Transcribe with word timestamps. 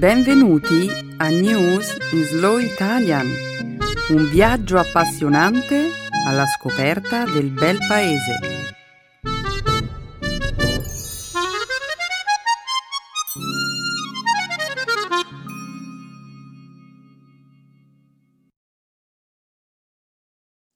Benvenuti 0.00 0.88
a 1.18 1.28
News 1.28 1.94
in 2.12 2.24
Slow 2.24 2.56
Italian, 2.56 3.26
un 4.08 4.30
viaggio 4.30 4.78
appassionante 4.78 5.90
alla 6.26 6.46
scoperta 6.46 7.26
del 7.26 7.50
bel 7.50 7.76
paese. 7.86 8.38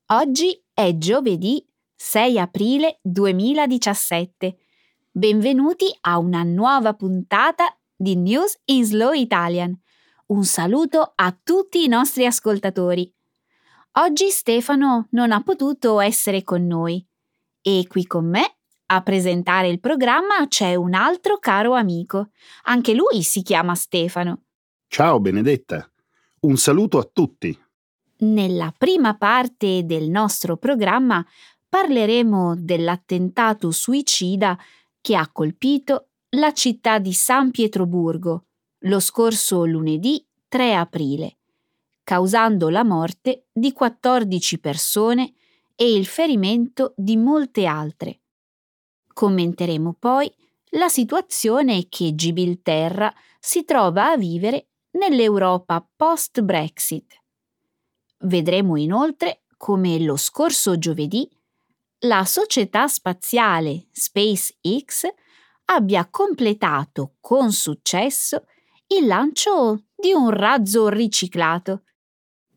Oggi 0.08 0.62
è 0.74 0.98
giovedì 0.98 1.66
6 1.96 2.38
aprile 2.38 2.98
2017. 3.00 4.56
Benvenuti 5.10 5.86
a 6.02 6.18
una 6.18 6.42
nuova 6.42 6.92
puntata 6.92 7.74
di 8.04 8.16
News 8.16 8.60
in 8.66 8.84
Slow 8.84 9.12
Italian. 9.14 9.74
Un 10.26 10.44
saluto 10.44 11.12
a 11.14 11.36
tutti 11.42 11.82
i 11.82 11.88
nostri 11.88 12.26
ascoltatori. 12.26 13.10
Oggi 13.92 14.28
Stefano 14.28 15.08
non 15.12 15.32
ha 15.32 15.42
potuto 15.42 16.00
essere 16.00 16.42
con 16.42 16.66
noi 16.66 17.04
e 17.62 17.86
qui 17.88 18.06
con 18.06 18.28
me 18.28 18.58
a 18.86 19.02
presentare 19.02 19.68
il 19.68 19.80
programma 19.80 20.46
c'è 20.46 20.74
un 20.74 20.92
altro 20.92 21.38
caro 21.38 21.72
amico. 21.72 22.28
Anche 22.64 22.92
lui 22.92 23.22
si 23.22 23.42
chiama 23.42 23.74
Stefano. 23.74 24.42
Ciao 24.86 25.18
Benedetta. 25.18 25.90
Un 26.40 26.58
saluto 26.58 26.98
a 26.98 27.08
tutti. 27.10 27.58
Nella 28.18 28.72
prima 28.76 29.16
parte 29.16 29.84
del 29.86 30.10
nostro 30.10 30.58
programma 30.58 31.24
parleremo 31.66 32.54
dell'attentato 32.58 33.70
suicida 33.70 34.58
che 35.00 35.16
ha 35.16 35.28
colpito 35.32 36.10
la 36.34 36.52
città 36.52 36.98
di 36.98 37.12
San 37.12 37.50
Pietroburgo 37.50 38.46
lo 38.84 39.00
scorso 39.00 39.64
lunedì 39.64 40.24
3 40.48 40.74
aprile, 40.74 41.36
causando 42.02 42.68
la 42.68 42.84
morte 42.84 43.46
di 43.52 43.72
14 43.72 44.58
persone 44.58 45.32
e 45.74 45.92
il 45.92 46.06
ferimento 46.06 46.92
di 46.96 47.16
molte 47.16 47.66
altre. 47.66 48.20
Commenteremo 49.12 49.96
poi 49.98 50.32
la 50.70 50.88
situazione 50.88 51.86
che 51.88 52.14
Gibilterra 52.14 53.12
si 53.38 53.64
trova 53.64 54.10
a 54.10 54.16
vivere 54.16 54.66
nell'Europa 54.92 55.86
post-Brexit. 55.96 57.20
Vedremo 58.18 58.76
inoltre 58.76 59.42
come 59.56 60.00
lo 60.00 60.16
scorso 60.16 60.78
giovedì 60.78 61.28
la 62.00 62.24
società 62.24 62.86
spaziale 62.88 63.86
SpaceX 63.92 65.06
abbia 65.66 66.06
completato 66.10 67.16
con 67.20 67.52
successo 67.52 68.44
il 68.88 69.06
lancio 69.06 69.84
di 69.94 70.12
un 70.12 70.30
razzo 70.30 70.88
riciclato. 70.88 71.82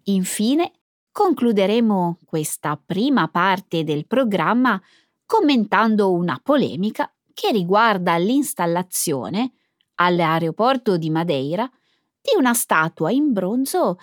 Infine, 0.05 0.71
concluderemo 1.11 2.19
questa 2.25 2.79
prima 2.83 3.27
parte 3.27 3.83
del 3.83 4.05
programma 4.05 4.81
commentando 5.25 6.11
una 6.11 6.39
polemica 6.41 7.11
che 7.33 7.51
riguarda 7.51 8.17
l'installazione 8.17 9.53
all'aeroporto 9.95 10.97
di 10.97 11.09
Madeira 11.09 11.69
di 12.21 12.37
una 12.37 12.53
statua 12.53 13.11
in 13.11 13.31
bronzo 13.31 13.97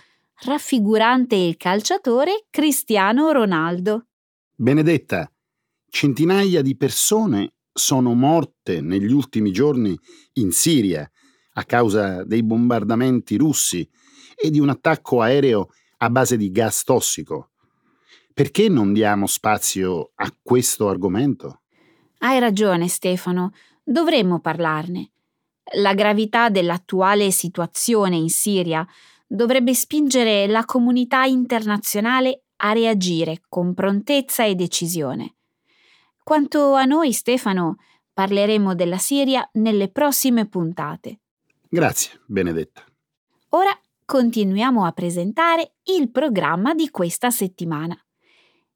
raffigurante 0.45 1.37
il 1.37 1.57
calciatore 1.57 2.47
Cristiano 2.51 3.31
Ronaldo. 3.31 4.07
Benedetta, 4.55 5.31
centinaia 5.89 6.63
di 6.63 6.77
persone 6.77 7.53
sono 7.77 8.15
morte 8.15 8.81
negli 8.81 9.13
ultimi 9.13 9.51
giorni 9.51 9.99
in 10.35 10.53
Siria 10.53 11.11
a 11.55 11.65
causa 11.65 12.23
dei 12.25 12.45
bombardamenti 12.45 13.37
russi 13.37 13.89
e 14.37 14.51
di 14.51 14.61
un 14.61 14.69
attacco 14.69 15.21
aereo 15.21 15.71
a 15.99 16.09
base 16.09 16.37
di 16.37 16.51
gas 16.51 16.85
tossico. 16.85 17.51
Perché 18.33 18.69
non 18.69 18.93
diamo 18.93 19.27
spazio 19.27 20.13
a 20.15 20.33
questo 20.43 20.89
argomento? 20.89 21.63
Hai 22.19 22.39
ragione 22.39 22.89
Stefano, 22.89 23.53
dovremmo 23.83 24.41
parlarne. 24.41 25.11
La 25.77 25.95
gravità 25.95 26.51
dell'attuale 26.51 27.31
situazione 27.31 28.17
in 28.17 28.31
Siria 28.31 28.87
dovrebbe 29.27 29.75
spingere 29.75 30.47
la 30.47 30.65
comunità 30.65 31.25
internazionale 31.25 32.45
a 32.57 32.73
reagire 32.73 33.43
con 33.49 33.75
prontezza 33.75 34.45
e 34.45 34.55
decisione. 34.55 35.37
Quanto 36.25 36.73
a 36.73 36.87
noi, 36.87 37.13
Stefano, 37.13 37.77
parleremo 38.15 38.75
della 38.75 38.97
Siria 38.97 39.47
nelle 39.53 39.91
prossime 39.91 40.49
puntate. 40.49 41.21
Grazie, 41.69 42.23
Benedetta. 42.25 42.83
Ora 43.51 43.79
continuiamo 44.07 44.87
a 44.87 44.93
presentare 44.93 45.75
il 45.85 46.11
programma 46.11 46.73
di 46.73 46.89
questa 46.89 47.31
settimana. 47.31 47.95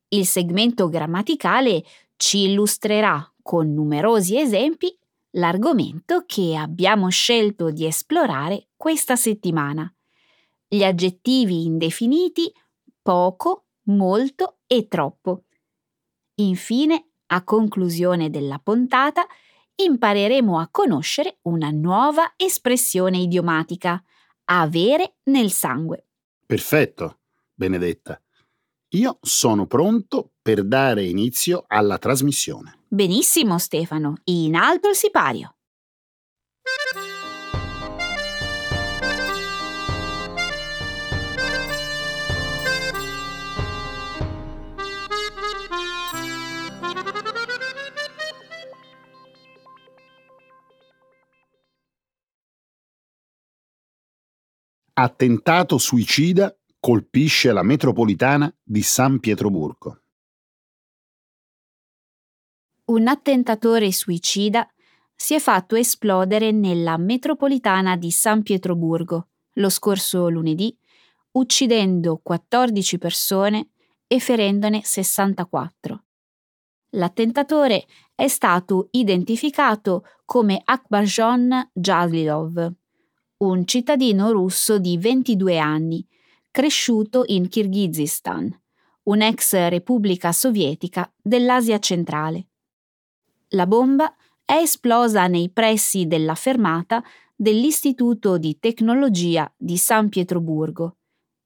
Il 0.09 0.27
segmento 0.27 0.91
grammaticale 0.91 1.83
ci 2.17 2.51
illustrerà 2.51 3.35
con 3.41 3.73
numerosi 3.73 4.39
esempi 4.39 4.95
l'argomento 5.31 6.25
che 6.27 6.55
abbiamo 6.55 7.09
scelto 7.09 7.71
di 7.71 7.87
esplorare 7.87 8.69
questa 8.77 9.17
settimana. 9.17 9.91
Gli 10.67 10.85
aggettivi 10.85 11.65
indefiniti 11.65 12.53
poco, 13.01 13.69
molto 13.85 14.59
e 14.67 14.87
troppo. 14.87 15.45
Infine 16.41 17.08
a 17.29 17.45
conclusione 17.45 18.31
della 18.31 18.59
puntata 18.59 19.27
impareremo 19.75 20.59
a 20.59 20.69
conoscere 20.71 21.39
una 21.43 21.71
nuova 21.71 22.35
espressione 22.37 23.19
idiomatica, 23.19 24.03
avere 24.45 25.17
nel 25.25 25.53
sangue. 25.53 26.07
Perfetto, 26.45 27.21
Benedetta. 27.55 28.21
Io 28.93 29.19
sono 29.21 29.67
pronto 29.67 30.33
per 30.41 30.65
dare 30.65 31.05
inizio 31.05 31.65
alla 31.67 31.99
trasmissione. 31.99 32.79
Benissimo, 32.89 33.59
Stefano. 33.59 34.15
In 34.25 34.55
alto 34.55 34.89
il 34.89 34.95
sipario. 34.95 35.58
Attentato 55.01 55.79
suicida 55.79 56.53
colpisce 56.81 57.53
la 57.53 57.63
metropolitana 57.63 58.53
di 58.61 58.83
San 58.83 59.21
Pietroburgo. 59.21 60.03
Un 62.87 63.07
attentatore 63.07 63.93
suicida 63.93 64.69
si 65.15 65.35
è 65.35 65.39
fatto 65.39 65.77
esplodere 65.77 66.51
nella 66.51 66.97
metropolitana 66.97 67.97
di 67.97 68.11
San 68.11 68.43
Pietroburgo 68.43 69.29
lo 69.53 69.69
scorso 69.69 70.29
lunedì, 70.29 70.77
uccidendo 71.31 72.19
14 72.21 72.99
persone 72.99 73.69
e 74.09 74.19
ferendone 74.19 74.83
64. 74.83 76.05
L'attentatore 76.95 77.87
è 78.17 78.27
stato 78.27 78.89
identificato 78.91 80.03
come 80.25 80.61
Akbarjon 80.65 81.71
Jalilov, 81.73 82.75
un 83.39 83.67
cittadino 83.67 84.33
russo 84.33 84.79
di 84.81 84.99
22 84.99 85.59
anni, 85.59 86.05
cresciuto 86.51 87.23
in 87.27 87.49
Kirghizistan, 87.49 88.51
un'ex 89.05 89.69
repubblica 89.69 90.33
sovietica 90.33 91.13
dell'Asia 91.23 91.79
centrale. 91.79 92.49
La 93.51 93.69
bomba 93.69 94.13
è 94.45 94.55
esplosa 94.55 95.29
nei 95.29 95.51
pressi 95.51 96.09
della 96.09 96.35
fermata 96.35 97.03
dell'Istituto 97.37 98.39
di 98.39 98.59
Tecnologia 98.59 99.53
di 99.57 99.77
San 99.77 100.09
Pietroburgo, 100.09 100.97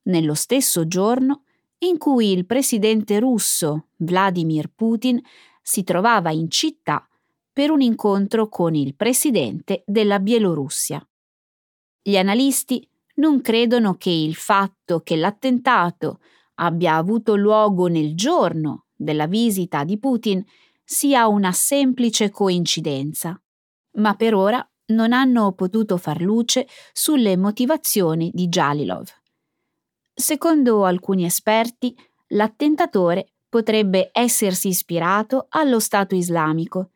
nello 0.04 0.34
stesso 0.34 0.88
giorno 0.88 1.42
in 1.80 1.98
cui 1.98 2.32
il 2.32 2.46
presidente 2.46 3.18
russo 3.18 3.88
Vladimir 3.96 4.70
Putin 4.74 5.20
si 5.60 5.84
trovava 5.84 6.30
in 6.30 6.48
città 6.48 7.06
per 7.52 7.70
un 7.70 7.82
incontro 7.82 8.48
con 8.48 8.74
il 8.74 8.94
presidente 8.94 9.82
della 9.84 10.18
Bielorussia. 10.18 11.06
Gli 12.02 12.16
analisti 12.16 12.86
non 13.16 13.40
credono 13.40 13.94
che 13.94 14.10
il 14.10 14.34
fatto 14.34 15.00
che 15.00 15.14
l'attentato 15.14 16.18
abbia 16.54 16.96
avuto 16.96 17.36
luogo 17.36 17.86
nel 17.86 18.16
giorno 18.16 18.86
della 18.94 19.26
visita 19.26 19.84
di 19.84 19.98
Putin 19.98 20.44
sia 20.82 21.28
una 21.28 21.52
semplice 21.52 22.30
coincidenza, 22.30 23.40
ma 23.98 24.14
per 24.14 24.34
ora 24.34 24.66
non 24.86 25.12
hanno 25.12 25.52
potuto 25.52 25.96
far 25.96 26.20
luce 26.20 26.66
sulle 26.92 27.36
motivazioni 27.36 28.30
di 28.34 28.48
Jalilov. 28.48 29.08
Secondo 30.12 30.84
alcuni 30.84 31.24
esperti, 31.24 31.96
l'attentatore 32.28 33.34
potrebbe 33.48 34.10
essersi 34.12 34.68
ispirato 34.68 35.46
allo 35.50 35.78
Stato 35.78 36.14
islamico, 36.14 36.91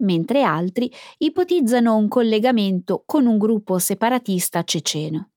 mentre 0.00 0.42
altri 0.42 0.90
ipotizzano 1.18 1.96
un 1.96 2.08
collegamento 2.08 3.02
con 3.06 3.26
un 3.26 3.38
gruppo 3.38 3.78
separatista 3.78 4.62
ceceno. 4.62 5.30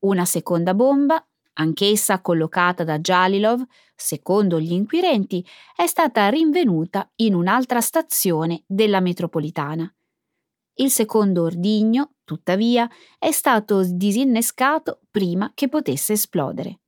Una 0.00 0.24
seconda 0.24 0.74
bomba, 0.74 1.24
anch'essa 1.54 2.20
collocata 2.20 2.84
da 2.84 2.98
Jalilov, 3.00 3.64
secondo 3.94 4.60
gli 4.60 4.72
inquirenti, 4.72 5.44
è 5.74 5.86
stata 5.86 6.28
rinvenuta 6.28 7.10
in 7.16 7.34
un'altra 7.34 7.80
stazione 7.80 8.62
della 8.66 9.00
metropolitana. 9.00 9.92
Il 10.74 10.90
secondo 10.90 11.42
ordigno, 11.42 12.14
tuttavia, 12.22 12.88
è 13.18 13.32
stato 13.32 13.82
disinnescato 13.84 15.00
prima 15.10 15.50
che 15.52 15.68
potesse 15.68 16.12
esplodere. 16.12 16.80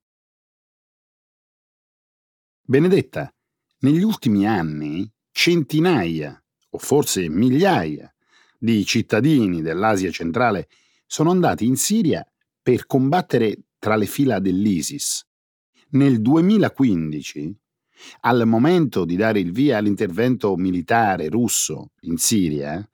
Benedetta, 2.63 3.29
negli 3.81 4.03
ultimi 4.03 4.47
anni 4.47 5.11
centinaia 5.33 6.41
o 6.70 6.78
forse 6.78 7.28
migliaia 7.28 8.12
di 8.58 8.84
cittadini 8.84 9.62
dell'Asia 9.62 10.11
centrale 10.11 10.69
sono 11.06 11.31
andati 11.31 11.67
in 11.67 11.76
Siria 11.76 12.25
per 12.62 12.87
combattere 12.87 13.58
tra 13.78 13.96
le 13.96 14.06
fila 14.06 14.38
dell'ISIS. 14.38 15.26
Nel 15.90 16.20
2015, 16.20 17.56
al 18.20 18.46
momento 18.46 19.05
di 19.05 19.17
dare 19.17 19.40
il 19.40 19.52
via 19.52 19.78
all'intervento 19.78 20.55
militare 20.56 21.28
russo 21.28 21.93
in 22.02 22.17
Siria, 22.17 22.87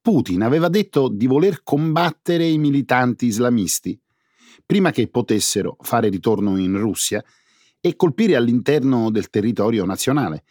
Putin 0.00 0.42
aveva 0.42 0.68
detto 0.68 1.08
di 1.08 1.26
voler 1.26 1.62
combattere 1.62 2.46
i 2.46 2.56
militanti 2.56 3.26
islamisti 3.26 4.00
prima 4.64 4.90
che 4.90 5.08
potessero 5.08 5.76
fare 5.80 6.08
ritorno 6.08 6.58
in 6.58 6.78
Russia 6.78 7.24
e 7.80 7.96
colpire 7.96 8.36
all'interno 8.36 9.10
del 9.10 9.30
territorio 9.30 9.84
nazionale. 9.84 10.44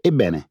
Ebbene, 0.00 0.50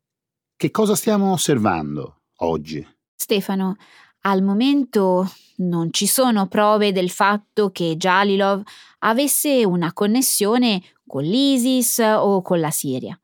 che 0.60 0.72
cosa 0.72 0.94
stiamo 0.94 1.32
osservando 1.32 2.24
oggi? 2.40 2.86
Stefano, 3.16 3.78
al 4.24 4.44
momento 4.44 5.26
non 5.60 5.94
ci 5.94 6.06
sono 6.06 6.48
prove 6.48 6.92
del 6.92 7.10
fatto 7.10 7.70
che 7.72 7.96
Jalilov 7.96 8.64
avesse 9.00 9.64
una 9.64 9.94
connessione 9.94 10.82
con 11.08 11.24
l'ISIS 11.24 12.00
o 12.00 12.42
con 12.42 12.60
la 12.60 12.72
Siria. 12.72 13.18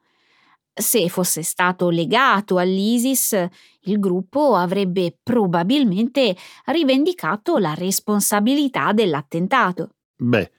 Se 0.74 1.10
fosse 1.10 1.44
stato 1.44 1.90
legato 1.90 2.58
all'ISIS, 2.58 3.46
il 3.82 4.00
gruppo 4.00 4.56
avrebbe 4.56 5.18
probabilmente 5.22 6.38
rivendicato 6.68 7.58
la 7.58 7.74
responsabilità 7.74 8.94
dell'attentato. 8.94 9.90
Beh, 10.16 10.54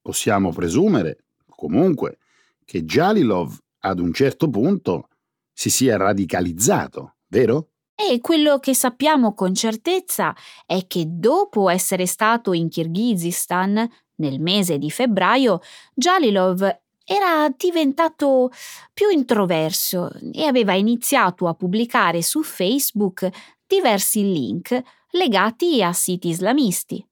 possiamo 0.00 0.52
presumere, 0.52 1.24
comunque, 1.48 2.18
che 2.64 2.84
Jalilov 2.84 3.58
ad 3.80 3.98
un 3.98 4.12
certo 4.12 4.48
punto 4.48 5.08
si 5.52 5.70
sia 5.70 5.96
radicalizzato, 5.96 7.16
vero? 7.28 7.68
E 7.94 8.20
quello 8.20 8.58
che 8.58 8.74
sappiamo 8.74 9.34
con 9.34 9.54
certezza 9.54 10.34
è 10.66 10.86
che 10.86 11.04
dopo 11.06 11.68
essere 11.68 12.06
stato 12.06 12.52
in 12.52 12.68
Kirghizistan 12.68 13.88
nel 14.16 14.40
mese 14.40 14.78
di 14.78 14.90
febbraio, 14.90 15.60
Jalilov 15.94 16.80
era 17.04 17.52
diventato 17.56 18.50
più 18.92 19.08
introverso 19.08 20.10
e 20.32 20.44
aveva 20.46 20.74
iniziato 20.74 21.48
a 21.48 21.54
pubblicare 21.54 22.22
su 22.22 22.42
Facebook 22.42 23.28
diversi 23.66 24.22
link 24.22 24.80
legati 25.10 25.82
a 25.82 25.92
siti 25.92 26.28
islamisti. 26.28 27.04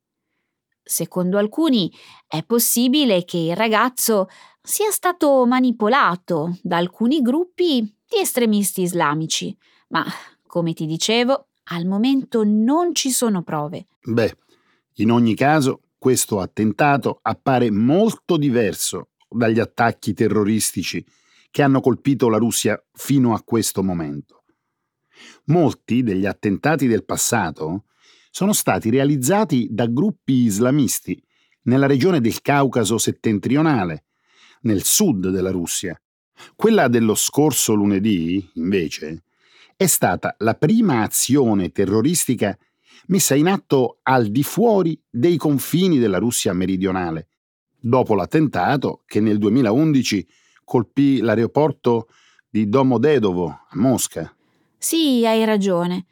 Secondo 0.83 1.39
alcuni 1.39 1.93
è 2.27 2.43
possibile 2.43 3.25
che 3.25 3.39
il 3.39 3.57
ragazzo 3.57 4.29
sia 4.63 4.91
stato 4.91 5.47
manipolato 5.47 6.59
da 6.63 6.77
alcuni 6.77 7.23
gruppi 7.23 7.83
di 7.83 8.21
estremisti 8.21 8.83
islamici, 8.83 9.57
ma 9.89 10.05
come 10.47 10.73
ti 10.73 10.87
dicevo, 10.87 11.49
al 11.65 11.87
momento 11.87 12.43
non 12.45 12.95
ci 12.95 13.11
sono 13.11 13.43
prove. 13.43 13.87
Beh, 14.03 14.37
in 14.95 15.11
ogni 15.11 15.35
caso, 15.35 15.83
questo 15.97 16.41
attentato 16.41 17.19
appare 17.23 17.71
molto 17.71 18.37
diverso 18.37 19.11
dagli 19.29 19.61
attacchi 19.61 20.13
terroristici 20.13 21.05
che 21.51 21.63
hanno 21.63 21.81
colpito 21.81 22.29
la 22.29 22.39
Russia 22.39 22.83
fino 22.93 23.35
a 23.35 23.43
questo 23.43 23.83
momento. 23.83 24.45
Molti 25.47 26.03
degli 26.03 26.27
attentati 26.27 26.87
del 26.87 27.05
passato 27.05 27.85
sono 28.31 28.53
stati 28.53 28.91
realizzati 28.91 29.69
da 29.71 29.87
gruppi 29.87 30.45
islamisti 30.45 31.21
nella 31.63 31.87
regione 31.87 32.21
del 32.21 32.41
Caucaso 32.41 32.97
settentrionale, 32.97 34.05
nel 34.63 34.85
sud 34.85 35.29
della 35.29 35.51
Russia. 35.51 36.01
Quella 36.55 36.89
dello 36.89 37.15
scorso 37.15 37.75
lunedì, 37.75 38.49
invece, 38.55 39.25
è 39.77 39.87
stata 39.87 40.35
la 40.39 40.55
prima 40.55 41.03
azione 41.03 41.71
terroristica 41.71 42.57
messa 43.07 43.35
in 43.35 43.49
atto 43.49 43.99
al 44.03 44.29
di 44.29 44.43
fuori 44.43 44.99
dei 45.09 45.37
confini 45.37 45.99
della 45.99 46.19
Russia 46.19 46.53
meridionale, 46.53 47.29
dopo 47.79 48.15
l'attentato 48.15 49.03
che 49.07 49.21
nel 49.21 49.39
2011 49.39 50.27
colpì 50.65 51.19
l'aeroporto 51.19 52.09
di 52.49 52.69
Domodedovo 52.69 53.47
a 53.49 53.69
Mosca. 53.73 54.35
Sì, 54.79 55.25
hai 55.27 55.45
ragione. 55.45 56.07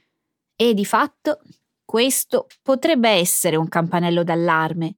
E 0.57 0.75
di 0.75 0.85
fatto 0.85 1.41
questo 1.89 2.49
potrebbe 2.61 3.09
essere 3.09 3.57
un 3.57 3.67
campanello 3.67 4.23
d'allarme. 4.23 4.97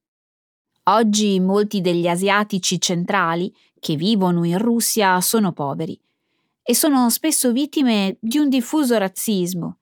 Oggi 0.88 1.38
molti 1.38 1.80
degli 1.80 2.08
asiatici 2.08 2.80
centrali 2.80 3.54
che 3.78 3.94
vivono 3.94 4.42
in 4.42 4.58
Russia 4.58 5.20
sono 5.20 5.52
poveri 5.52 5.96
e 6.60 6.74
sono 6.74 7.08
spesso 7.08 7.52
vittime 7.52 8.16
di 8.18 8.38
un 8.38 8.48
diffuso 8.48 8.98
razzismo. 8.98 9.78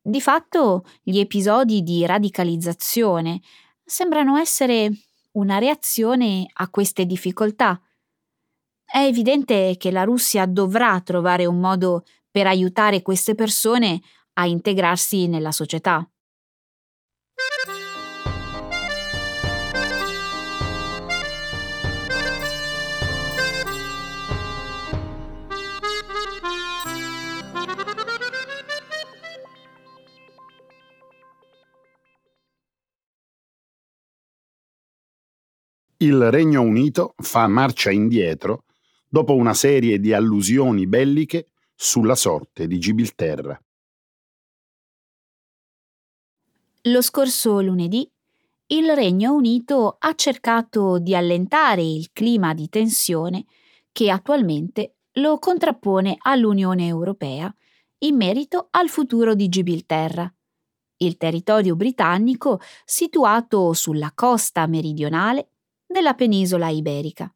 Di 0.00 0.20
fatto, 0.20 0.84
gli 1.02 1.18
episodi 1.18 1.82
di 1.82 2.06
radicalizzazione 2.06 3.40
sembrano 3.84 4.36
essere 4.36 4.88
una 5.32 5.58
reazione 5.58 6.48
a 6.52 6.68
queste 6.68 7.06
difficoltà. 7.06 7.82
È 8.84 8.98
evidente 8.98 9.74
che 9.76 9.90
la 9.90 10.04
Russia 10.04 10.46
dovrà 10.46 11.00
trovare 11.00 11.46
un 11.46 11.58
modo 11.58 12.04
per 12.30 12.46
aiutare 12.46 13.02
queste 13.02 13.34
persone 13.34 14.00
a 14.34 14.46
integrarsi 14.46 15.26
nella 15.26 15.50
società. 15.50 16.08
Il 36.02 36.30
Regno 36.30 36.62
Unito 36.62 37.14
fa 37.18 37.46
marcia 37.46 37.90
indietro 37.90 38.64
dopo 39.06 39.34
una 39.34 39.52
serie 39.52 40.00
di 40.00 40.14
allusioni 40.14 40.86
belliche 40.86 41.48
sulla 41.74 42.14
sorte 42.14 42.66
di 42.66 42.78
Gibilterra. 42.78 43.60
Lo 46.84 47.02
scorso 47.02 47.60
lunedì 47.60 48.10
il 48.68 48.94
Regno 48.94 49.34
Unito 49.34 49.96
ha 49.98 50.14
cercato 50.14 50.98
di 50.98 51.14
allentare 51.14 51.82
il 51.82 52.10
clima 52.12 52.54
di 52.54 52.70
tensione 52.70 53.44
che 53.92 54.10
attualmente 54.10 54.94
lo 55.14 55.38
contrappone 55.38 56.16
all'Unione 56.20 56.86
Europea 56.86 57.54
in 57.98 58.16
merito 58.16 58.68
al 58.70 58.88
futuro 58.88 59.34
di 59.34 59.50
Gibilterra, 59.50 60.32
il 60.98 61.18
territorio 61.18 61.76
britannico 61.76 62.60
situato 62.86 63.74
sulla 63.74 64.12
costa 64.14 64.66
meridionale 64.66 65.49
della 65.90 66.14
penisola 66.14 66.68
iberica. 66.68 67.32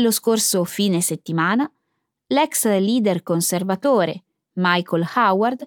Lo 0.00 0.10
scorso 0.10 0.64
fine 0.64 1.02
settimana, 1.02 1.70
l'ex 2.28 2.64
leader 2.64 3.22
conservatore 3.22 4.24
Michael 4.54 5.06
Howard 5.14 5.66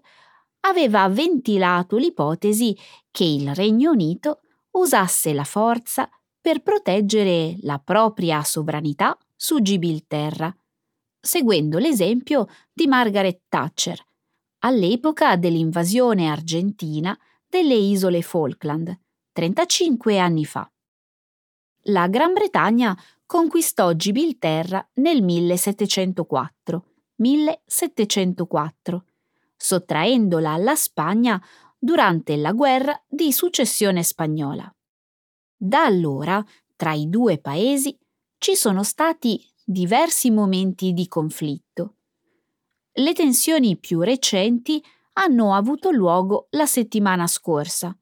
aveva 0.61 1.07
ventilato 1.09 1.97
l'ipotesi 1.97 2.75
che 3.11 3.23
il 3.23 3.53
Regno 3.53 3.91
Unito 3.91 4.41
usasse 4.71 5.31
la 5.33 5.43
forza 5.43 6.09
per 6.41 6.63
proteggere 6.63 7.55
la 7.61 7.77
propria 7.77 8.43
sovranità 8.43 9.15
su 9.35 9.61
Gibilterra, 9.61 10.53
seguendo 11.19 11.77
l'esempio 11.77 12.47
di 12.73 12.87
Margaret 12.87 13.41
Thatcher 13.47 14.03
all'epoca 14.61 15.35
dell'invasione 15.37 16.27
argentina 16.27 17.17
delle 17.47 17.75
isole 17.75 18.21
Falkland, 18.21 18.99
35 19.31 20.19
anni 20.19 20.45
fa 20.45 20.69
la 21.89 22.07
Gran 22.07 22.33
Bretagna 22.33 22.97
conquistò 23.25 23.93
Gibilterra 23.93 24.87
nel 24.95 25.21
1704, 25.21 26.85
1704 27.15 29.03
sottraendola 29.55 30.51
alla 30.53 30.75
Spagna 30.75 31.43
durante 31.77 32.37
la 32.37 32.53
guerra 32.53 32.99
di 33.07 33.31
successione 33.31 34.03
spagnola. 34.03 34.73
Da 35.55 35.83
allora, 35.83 36.43
tra 36.75 36.93
i 36.93 37.09
due 37.09 37.39
paesi, 37.39 37.97
ci 38.37 38.55
sono 38.55 38.83
stati 38.83 39.45
diversi 39.65 40.31
momenti 40.31 40.93
di 40.93 41.07
conflitto. 41.07 41.95
Le 42.93 43.13
tensioni 43.13 43.77
più 43.77 43.99
recenti 44.01 44.81
hanno 45.13 45.53
avuto 45.53 45.91
luogo 45.91 46.47
la 46.51 46.65
settimana 46.65 47.27
scorsa, 47.27 47.95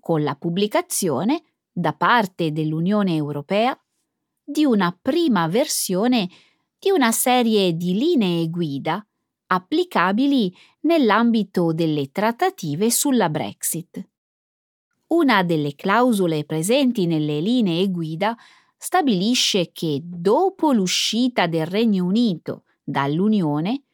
con 0.00 0.22
la 0.22 0.34
pubblicazione, 0.34 1.42
da 1.78 1.92
parte 1.92 2.50
dell'Unione 2.50 3.14
Europea, 3.14 3.78
di 4.42 4.64
una 4.64 4.96
prima 5.00 5.46
versione 5.46 6.28
di 6.76 6.90
una 6.90 7.12
serie 7.12 7.76
di 7.76 7.94
linee 7.94 8.48
guida 8.50 9.04
applicabili 9.46 10.52
nell'ambito 10.80 11.72
delle 11.72 12.10
trattative 12.10 12.90
sulla 12.90 13.28
Brexit. 13.28 14.08
Una 15.08 15.44
delle 15.44 15.76
clausole 15.76 16.44
presenti 16.44 17.06
nelle 17.06 17.40
linee 17.40 17.88
guida 17.90 18.36
stabilisce 18.76 19.70
che 19.72 20.00
dopo 20.02 20.72
l'uscita 20.72 21.46
del 21.46 21.66
Regno 21.66 22.04
Unito 22.04 22.64
dall'Unione, 22.82 23.84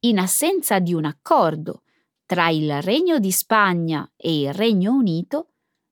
in 0.00 0.18
assenza 0.18 0.80
di 0.80 0.94
un 0.94 1.04
accordo 1.04 1.82
tra 2.26 2.48
il 2.48 2.82
Regno 2.82 3.20
di 3.20 3.30
Spagna 3.30 4.10
e 4.16 4.40
il 4.40 4.52
Regno 4.52 4.92
Unito, 4.92 5.50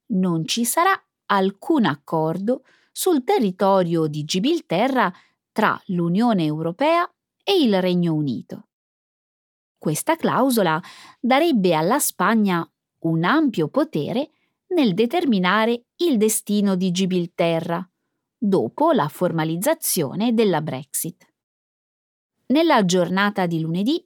non 0.08 0.44
ci 0.46 0.64
sarà 0.64 1.00
alcun 1.28 1.86
accordo 1.86 2.64
sul 2.92 3.24
territorio 3.24 4.06
di 4.06 4.24
Gibilterra 4.24 5.12
tra 5.52 5.80
l'Unione 5.86 6.44
Europea 6.44 7.10
e 7.42 7.62
il 7.62 7.80
Regno 7.80 8.14
Unito. 8.14 8.68
Questa 9.78 10.16
clausola 10.16 10.80
darebbe 11.20 11.74
alla 11.74 11.98
Spagna 11.98 12.68
un 13.00 13.24
ampio 13.24 13.68
potere 13.68 14.30
nel 14.68 14.94
determinare 14.94 15.84
il 15.96 16.16
destino 16.18 16.74
di 16.74 16.90
Gibilterra 16.90 17.88
dopo 18.36 18.92
la 18.92 19.08
formalizzazione 19.08 20.34
della 20.34 20.60
Brexit. 20.60 21.26
Nella 22.46 22.84
giornata 22.84 23.46
di 23.46 23.60
lunedì, 23.60 24.04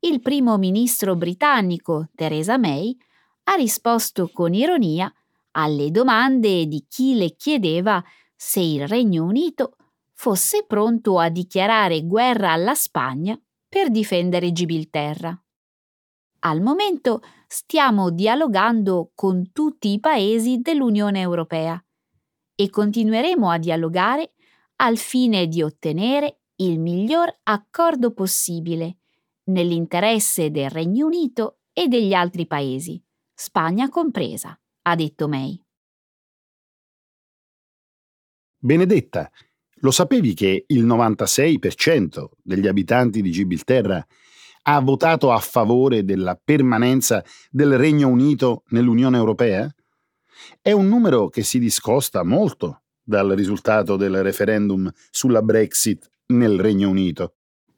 il 0.00 0.20
primo 0.20 0.58
ministro 0.58 1.16
britannico 1.16 2.08
Theresa 2.14 2.58
May 2.58 2.96
ha 3.44 3.54
risposto 3.54 4.28
con 4.32 4.54
ironia 4.54 5.12
alle 5.56 5.90
domande 5.90 6.66
di 6.66 6.84
chi 6.88 7.14
le 7.14 7.34
chiedeva 7.34 8.02
se 8.34 8.60
il 8.60 8.86
Regno 8.86 9.24
Unito 9.24 9.76
fosse 10.12 10.64
pronto 10.66 11.18
a 11.18 11.28
dichiarare 11.30 12.04
guerra 12.04 12.52
alla 12.52 12.74
Spagna 12.74 13.38
per 13.68 13.90
difendere 13.90 14.52
Gibilterra. 14.52 15.38
Al 16.40 16.60
momento 16.60 17.22
stiamo 17.46 18.10
dialogando 18.10 19.10
con 19.14 19.50
tutti 19.52 19.92
i 19.92 19.98
paesi 19.98 20.60
dell'Unione 20.60 21.20
Europea 21.20 21.82
e 22.54 22.70
continueremo 22.70 23.50
a 23.50 23.58
dialogare 23.58 24.34
al 24.76 24.98
fine 24.98 25.46
di 25.46 25.62
ottenere 25.62 26.40
il 26.56 26.78
miglior 26.78 27.34
accordo 27.44 28.12
possibile 28.12 28.98
nell'interesse 29.44 30.50
del 30.50 30.70
Regno 30.70 31.06
Unito 31.06 31.60
e 31.72 31.88
degli 31.88 32.12
altri 32.12 32.46
paesi, 32.46 33.02
Spagna 33.34 33.88
compresa, 33.88 34.58
ha 34.86 34.94
detto 34.94 35.28
May. 35.28 35.60
Benedetta, 38.58 39.30
lo 39.80 39.90
sapevi 39.90 40.32
che 40.32 40.64
il 40.68 40.86
96% 40.86 42.26
degli 42.42 42.66
abitanti 42.66 43.20
di 43.20 43.30
Gibilterra 43.30 44.04
ha 44.68 44.80
votato 44.80 45.30
a 45.32 45.38
favore 45.38 46.04
della 46.04 46.38
permanenza 46.42 47.22
del 47.50 47.76
Regno 47.76 48.08
Unito 48.08 48.62
nell'Unione 48.68 49.16
Europea? 49.16 49.72
È 50.60 50.72
un 50.72 50.88
numero 50.88 51.28
che 51.28 51.42
si 51.42 51.58
discosta 51.58 52.24
molto 52.24 52.82
dal 53.02 53.30
risultato 53.30 53.96
del 53.96 54.22
referendum 54.22 54.90
sulla 55.10 55.42
Brexit 55.42 56.08
nel 56.26 56.58
Regno 56.58 56.88
Unito. 56.88 57.34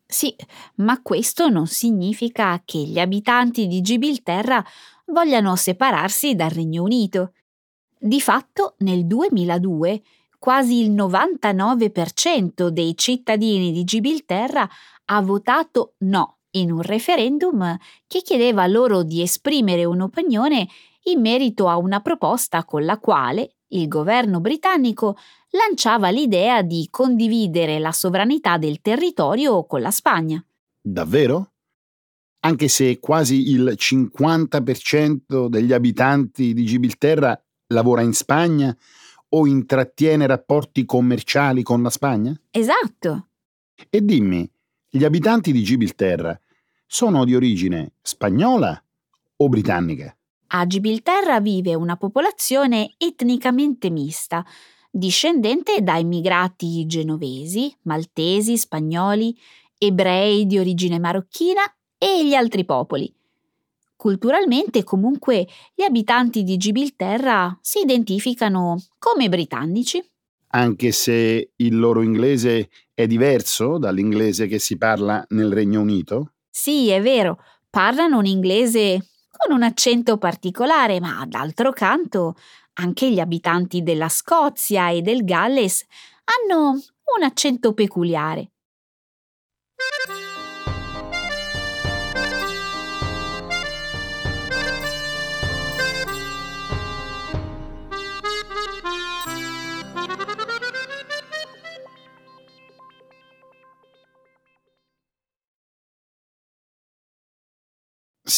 Sì, 0.06 0.34
ma 0.76 1.02
questo 1.02 1.48
non 1.48 1.66
significa 1.66 2.62
che 2.64 2.78
gli 2.78 2.98
abitanti 2.98 3.66
di 3.66 3.82
Gibilterra 3.82 4.64
vogliano 5.08 5.56
separarsi 5.56 6.34
dal 6.34 6.50
Regno 6.50 6.82
Unito. 6.82 7.32
Di 7.98 8.20
fatto, 8.20 8.74
nel 8.78 9.06
2002 9.06 10.02
quasi 10.38 10.80
il 10.82 10.92
99% 10.92 12.68
dei 12.68 12.96
cittadini 12.96 13.72
di 13.72 13.84
Gibilterra 13.84 14.68
ha 15.06 15.20
votato 15.20 15.94
no 15.98 16.38
in 16.52 16.70
un 16.70 16.80
referendum 16.80 17.76
che 18.06 18.22
chiedeva 18.22 18.66
loro 18.66 19.02
di 19.02 19.20
esprimere 19.20 19.84
un'opinione 19.84 20.68
in 21.04 21.20
merito 21.20 21.68
a 21.68 21.76
una 21.76 22.00
proposta 22.00 22.64
con 22.64 22.84
la 22.84 22.98
quale 22.98 23.56
il 23.68 23.88
governo 23.88 24.40
britannico 24.40 25.16
lanciava 25.50 26.08
l'idea 26.10 26.62
di 26.62 26.86
condividere 26.90 27.78
la 27.78 27.92
sovranità 27.92 28.58
del 28.58 28.80
territorio 28.80 29.66
con 29.66 29.80
la 29.80 29.90
Spagna. 29.90 30.42
Davvero? 30.80 31.52
Anche 32.40 32.68
se 32.68 33.00
quasi 33.00 33.50
il 33.50 33.74
50% 33.76 35.48
degli 35.48 35.72
abitanti 35.72 36.54
di 36.54 36.64
Gibilterra 36.64 37.40
lavora 37.68 38.02
in 38.02 38.12
Spagna 38.12 38.74
o 39.30 39.46
intrattiene 39.46 40.26
rapporti 40.26 40.84
commerciali 40.84 41.62
con 41.62 41.82
la 41.82 41.90
Spagna? 41.90 42.38
Esatto. 42.50 43.28
E 43.90 44.04
dimmi, 44.04 44.48
gli 44.88 45.04
abitanti 45.04 45.52
di 45.52 45.62
Gibilterra 45.62 46.38
sono 46.86 47.24
di 47.24 47.34
origine 47.34 47.92
spagnola 48.00 48.82
o 49.36 49.48
britannica? 49.48 50.16
A 50.48 50.66
Gibilterra 50.66 51.40
vive 51.40 51.74
una 51.74 51.96
popolazione 51.96 52.94
etnicamente 52.96 53.90
mista, 53.90 54.44
discendente 54.90 55.82
da 55.82 55.98
immigrati 55.98 56.86
genovesi, 56.86 57.74
maltesi, 57.82 58.56
spagnoli, 58.56 59.36
ebrei 59.76 60.46
di 60.46 60.58
origine 60.58 60.98
marocchina 60.98 61.62
e 61.98 62.26
gli 62.26 62.34
altri 62.34 62.64
popoli. 62.64 63.12
Culturalmente, 63.96 64.84
comunque, 64.84 65.46
gli 65.74 65.82
abitanti 65.82 66.44
di 66.44 66.56
Gibilterra 66.56 67.58
si 67.60 67.80
identificano 67.80 68.80
come 68.96 69.28
britannici. 69.28 70.02
Anche 70.50 70.92
se 70.92 71.50
il 71.56 71.78
loro 71.78 72.02
inglese 72.02 72.70
è 72.94 73.06
diverso 73.06 73.76
dall'inglese 73.76 74.46
che 74.46 74.60
si 74.60 74.78
parla 74.78 75.24
nel 75.30 75.52
Regno 75.52 75.80
Unito? 75.80 76.34
Sì, 76.48 76.88
è 76.88 77.02
vero, 77.02 77.42
parlano 77.68 78.18
un 78.18 78.26
inglese 78.26 79.04
con 79.36 79.54
un 79.54 79.62
accento 79.62 80.16
particolare, 80.16 81.00
ma 81.00 81.24
d'altro 81.26 81.72
canto 81.72 82.36
anche 82.74 83.10
gli 83.10 83.18
abitanti 83.18 83.82
della 83.82 84.08
Scozia 84.08 84.90
e 84.90 85.02
del 85.02 85.24
Galles 85.24 85.84
hanno 86.24 86.70
un 86.70 87.24
accento 87.24 87.74
peculiare. 87.74 88.50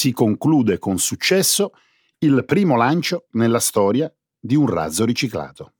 Si 0.00 0.12
conclude 0.12 0.78
con 0.78 0.98
successo 0.98 1.72
il 2.20 2.46
primo 2.46 2.74
lancio 2.74 3.26
nella 3.32 3.58
storia 3.58 4.10
di 4.38 4.54
un 4.54 4.66
razzo 4.66 5.04
riciclato. 5.04 5.74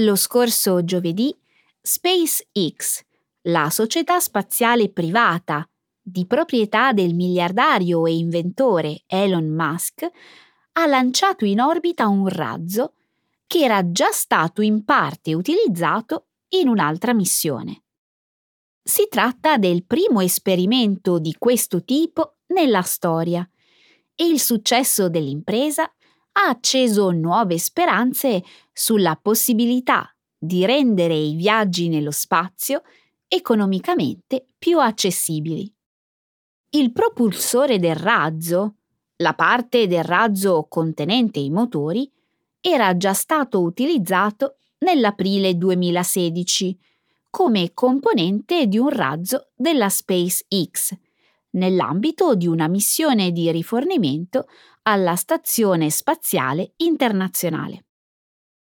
Lo 0.00 0.16
scorso 0.16 0.84
giovedì 0.84 1.32
SpaceX, 1.80 3.04
la 3.42 3.70
società 3.70 4.18
spaziale 4.18 4.90
privata 4.90 5.64
di 6.02 6.26
proprietà 6.26 6.92
del 6.92 7.14
miliardario 7.14 8.04
e 8.06 8.16
inventore 8.16 9.04
Elon 9.06 9.46
Musk, 9.46 10.10
ha 10.72 10.86
lanciato 10.86 11.44
in 11.44 11.60
orbita 11.60 12.08
un 12.08 12.26
razzo 12.26 12.94
che 13.46 13.60
era 13.60 13.92
già 13.92 14.10
stato 14.10 14.60
in 14.60 14.84
parte 14.84 15.34
utilizzato 15.34 16.30
in 16.48 16.66
un'altra 16.66 17.14
missione. 17.14 17.82
Si 18.88 19.08
tratta 19.10 19.56
del 19.56 19.84
primo 19.84 20.20
esperimento 20.20 21.18
di 21.18 21.34
questo 21.36 21.82
tipo 21.82 22.36
nella 22.54 22.82
storia 22.82 23.44
e 24.14 24.26
il 24.28 24.38
successo 24.38 25.08
dell'impresa 25.08 25.82
ha 25.82 26.48
acceso 26.48 27.10
nuove 27.10 27.58
speranze 27.58 28.44
sulla 28.72 29.18
possibilità 29.20 30.08
di 30.38 30.64
rendere 30.64 31.16
i 31.16 31.34
viaggi 31.34 31.88
nello 31.88 32.12
spazio 32.12 32.82
economicamente 33.26 34.46
più 34.56 34.78
accessibili. 34.78 35.68
Il 36.70 36.92
propulsore 36.92 37.80
del 37.80 37.96
razzo, 37.96 38.76
la 39.16 39.34
parte 39.34 39.88
del 39.88 40.04
razzo 40.04 40.64
contenente 40.68 41.40
i 41.40 41.50
motori, 41.50 42.08
era 42.60 42.96
già 42.96 43.14
stato 43.14 43.62
utilizzato 43.62 44.58
nell'aprile 44.78 45.56
2016 45.56 46.78
come 47.36 47.74
componente 47.74 48.66
di 48.66 48.78
un 48.78 48.88
razzo 48.88 49.50
della 49.54 49.90
SpaceX, 49.90 50.96
nell'ambito 51.50 52.34
di 52.34 52.46
una 52.46 52.66
missione 52.66 53.30
di 53.30 53.50
rifornimento 53.50 54.46
alla 54.84 55.16
Stazione 55.16 55.90
Spaziale 55.90 56.72
Internazionale. 56.76 57.88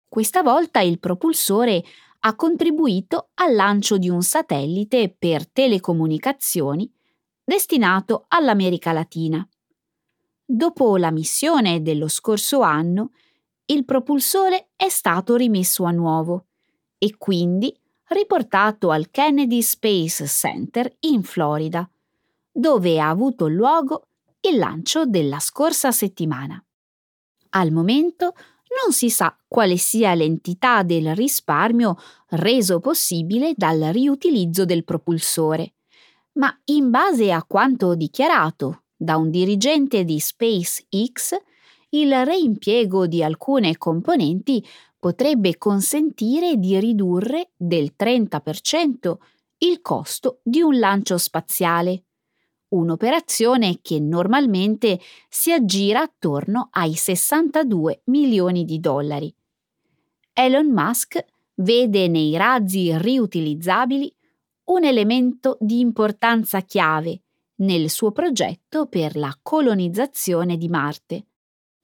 Questa 0.07 0.41
volta 0.41 0.79
il 0.79 0.99
propulsore 0.99 1.83
ha 2.19 2.33
contribuito 2.37 3.31
al 3.33 3.55
lancio 3.55 3.97
di 3.97 4.07
un 4.07 4.23
satellite 4.23 5.13
per 5.19 5.49
telecomunicazioni 5.49 6.89
destinato 7.43 8.23
all'America 8.29 8.93
Latina. 8.93 9.45
Dopo 10.45 10.95
la 10.95 11.11
missione 11.11 11.81
dello 11.81 12.07
scorso 12.07 12.61
anno, 12.61 13.11
il 13.65 13.83
propulsore 13.83 14.69
è 14.77 14.87
stato 14.87 15.35
rimesso 15.35 15.83
a 15.83 15.91
nuovo 15.91 16.45
e 16.97 17.17
quindi 17.17 17.77
riportato 18.11 18.91
al 18.91 19.09
Kennedy 19.09 19.61
Space 19.61 20.25
Center 20.27 20.93
in 21.01 21.23
Florida, 21.23 21.89
dove 22.51 22.99
ha 22.99 23.09
avuto 23.09 23.47
luogo 23.47 24.07
il 24.41 24.57
lancio 24.57 25.05
della 25.05 25.39
scorsa 25.39 25.91
settimana. 25.91 26.61
Al 27.51 27.71
momento 27.71 28.33
non 28.83 28.93
si 28.93 29.09
sa 29.09 29.35
quale 29.47 29.77
sia 29.77 30.13
l'entità 30.13 30.83
del 30.83 31.15
risparmio 31.15 31.97
reso 32.29 32.79
possibile 32.79 33.53
dal 33.55 33.79
riutilizzo 33.91 34.65
del 34.65 34.83
propulsore, 34.83 35.73
ma 36.33 36.53
in 36.65 36.89
base 36.89 37.31
a 37.31 37.43
quanto 37.43 37.95
dichiarato 37.95 38.83
da 38.95 39.17
un 39.17 39.29
dirigente 39.29 40.03
di 40.03 40.19
SpaceX, 40.19 41.35
il 41.89 42.25
reimpiego 42.25 43.07
di 43.07 43.23
alcune 43.23 43.77
componenti 43.77 44.65
potrebbe 45.01 45.57
consentire 45.57 46.57
di 46.57 46.79
ridurre 46.79 47.49
del 47.57 47.95
30% 47.97 49.15
il 49.57 49.81
costo 49.81 50.39
di 50.43 50.61
un 50.61 50.77
lancio 50.77 51.17
spaziale 51.17 52.03
un'operazione 52.71 53.79
che 53.81 53.99
normalmente 53.99 54.99
si 55.29 55.51
aggira 55.51 56.01
attorno 56.01 56.69
ai 56.71 56.93
62 56.93 58.03
milioni 58.05 58.65
di 58.65 58.79
dollari. 58.79 59.33
Elon 60.33 60.67
Musk 60.67 61.23
vede 61.55 62.07
nei 62.07 62.35
razzi 62.37 62.97
riutilizzabili 62.97 64.13
un 64.65 64.85
elemento 64.85 65.57
di 65.59 65.79
importanza 65.79 66.61
chiave 66.61 67.21
nel 67.55 67.89
suo 67.89 68.11
progetto 68.11 68.87
per 68.87 69.15
la 69.17 69.37
colonizzazione 69.41 70.57
di 70.57 70.69
Marte. 70.69 71.25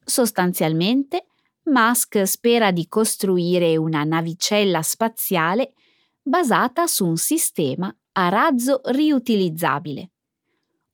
Sostanzialmente, 0.04 1.26
Musk 1.68 2.24
spera 2.24 2.72
di 2.72 2.88
costruire 2.88 3.78
una 3.78 4.04
navicella 4.04 4.82
spaziale 4.82 5.74
basata 6.22 6.88
su 6.88 7.06
un 7.06 7.18
sistema 7.18 7.94
a 8.14 8.30
razzo 8.30 8.82
riutilizzabile 8.86 10.12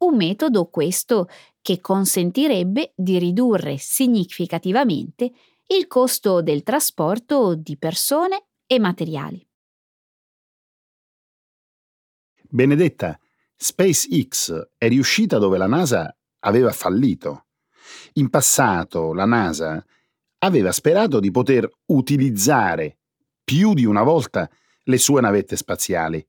un 0.03 0.15
metodo 0.15 0.65
questo 0.65 1.29
che 1.61 1.79
consentirebbe 1.79 2.93
di 2.95 3.17
ridurre 3.17 3.77
significativamente 3.77 5.31
il 5.67 5.87
costo 5.87 6.41
del 6.41 6.63
trasporto 6.63 7.55
di 7.55 7.77
persone 7.77 8.47
e 8.67 8.79
materiali. 8.79 9.45
Benedetta, 12.49 13.17
SpaceX 13.55 14.69
è 14.77 14.87
riuscita 14.87 15.37
dove 15.37 15.57
la 15.57 15.67
NASA 15.67 16.15
aveva 16.39 16.71
fallito. 16.71 17.45
In 18.13 18.29
passato 18.29 19.13
la 19.13 19.25
NASA 19.25 19.83
aveva 20.43 20.71
sperato 20.71 21.19
di 21.19 21.31
poter 21.31 21.69
utilizzare 21.87 22.97
più 23.43 23.73
di 23.73 23.85
una 23.85 24.03
volta 24.03 24.49
le 24.83 24.97
sue 24.97 25.21
navette 25.21 25.55
spaziali 25.55 26.25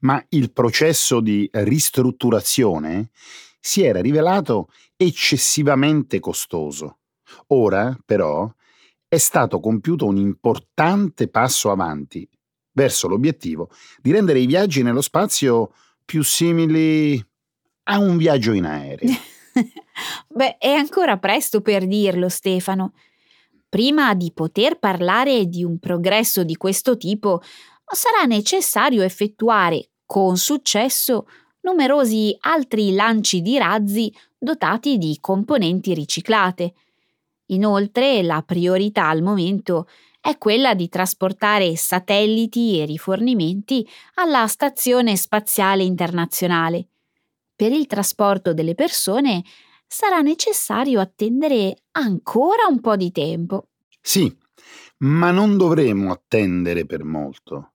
ma 0.00 0.22
il 0.30 0.52
processo 0.52 1.20
di 1.20 1.48
ristrutturazione 1.52 3.10
si 3.60 3.82
era 3.82 4.00
rivelato 4.00 4.68
eccessivamente 4.96 6.20
costoso. 6.20 6.98
Ora, 7.48 7.96
però, 8.04 8.50
è 9.06 9.18
stato 9.18 9.60
compiuto 9.60 10.06
un 10.06 10.16
importante 10.16 11.28
passo 11.28 11.70
avanti 11.70 12.28
verso 12.72 13.08
l'obiettivo 13.08 13.70
di 14.00 14.12
rendere 14.12 14.38
i 14.38 14.46
viaggi 14.46 14.82
nello 14.82 15.02
spazio 15.02 15.72
più 16.04 16.22
simili 16.22 17.22
a 17.84 17.98
un 17.98 18.16
viaggio 18.16 18.52
in 18.52 18.64
aereo. 18.64 19.10
Beh, 20.28 20.56
è 20.58 20.70
ancora 20.70 21.18
presto 21.18 21.60
per 21.60 21.86
dirlo, 21.86 22.28
Stefano. 22.28 22.94
Prima 23.70 24.14
di 24.14 24.32
poter 24.32 24.80
parlare 24.80 25.46
di 25.46 25.62
un 25.62 25.78
progresso 25.78 26.42
di 26.42 26.56
questo 26.56 26.96
tipo, 26.96 27.40
sarà 27.86 28.24
necessario 28.24 29.02
effettuare 29.02 29.90
con 30.04 30.36
successo 30.36 31.28
numerosi 31.60 32.36
altri 32.40 32.92
lanci 32.94 33.40
di 33.40 33.56
razzi 33.58 34.12
dotati 34.36 34.98
di 34.98 35.16
componenti 35.20 35.94
riciclate. 35.94 36.74
Inoltre, 37.46 38.24
la 38.24 38.42
priorità 38.42 39.08
al 39.08 39.22
momento 39.22 39.86
è 40.20 40.36
quella 40.36 40.74
di 40.74 40.88
trasportare 40.88 41.76
satelliti 41.76 42.80
e 42.80 42.86
rifornimenti 42.86 43.86
alla 44.14 44.48
Stazione 44.48 45.14
Spaziale 45.14 45.84
Internazionale. 45.84 46.88
Per 47.54 47.70
il 47.70 47.86
trasporto 47.86 48.52
delle 48.52 48.74
persone 48.74 49.44
sarà 49.92 50.20
necessario 50.20 51.00
attendere 51.00 51.82
ancora 51.92 52.66
un 52.68 52.80
po' 52.80 52.94
di 52.94 53.10
tempo. 53.10 53.70
Sì, 54.00 54.34
ma 54.98 55.32
non 55.32 55.56
dovremo 55.56 56.12
attendere 56.12 56.86
per 56.86 57.02
molto. 57.02 57.72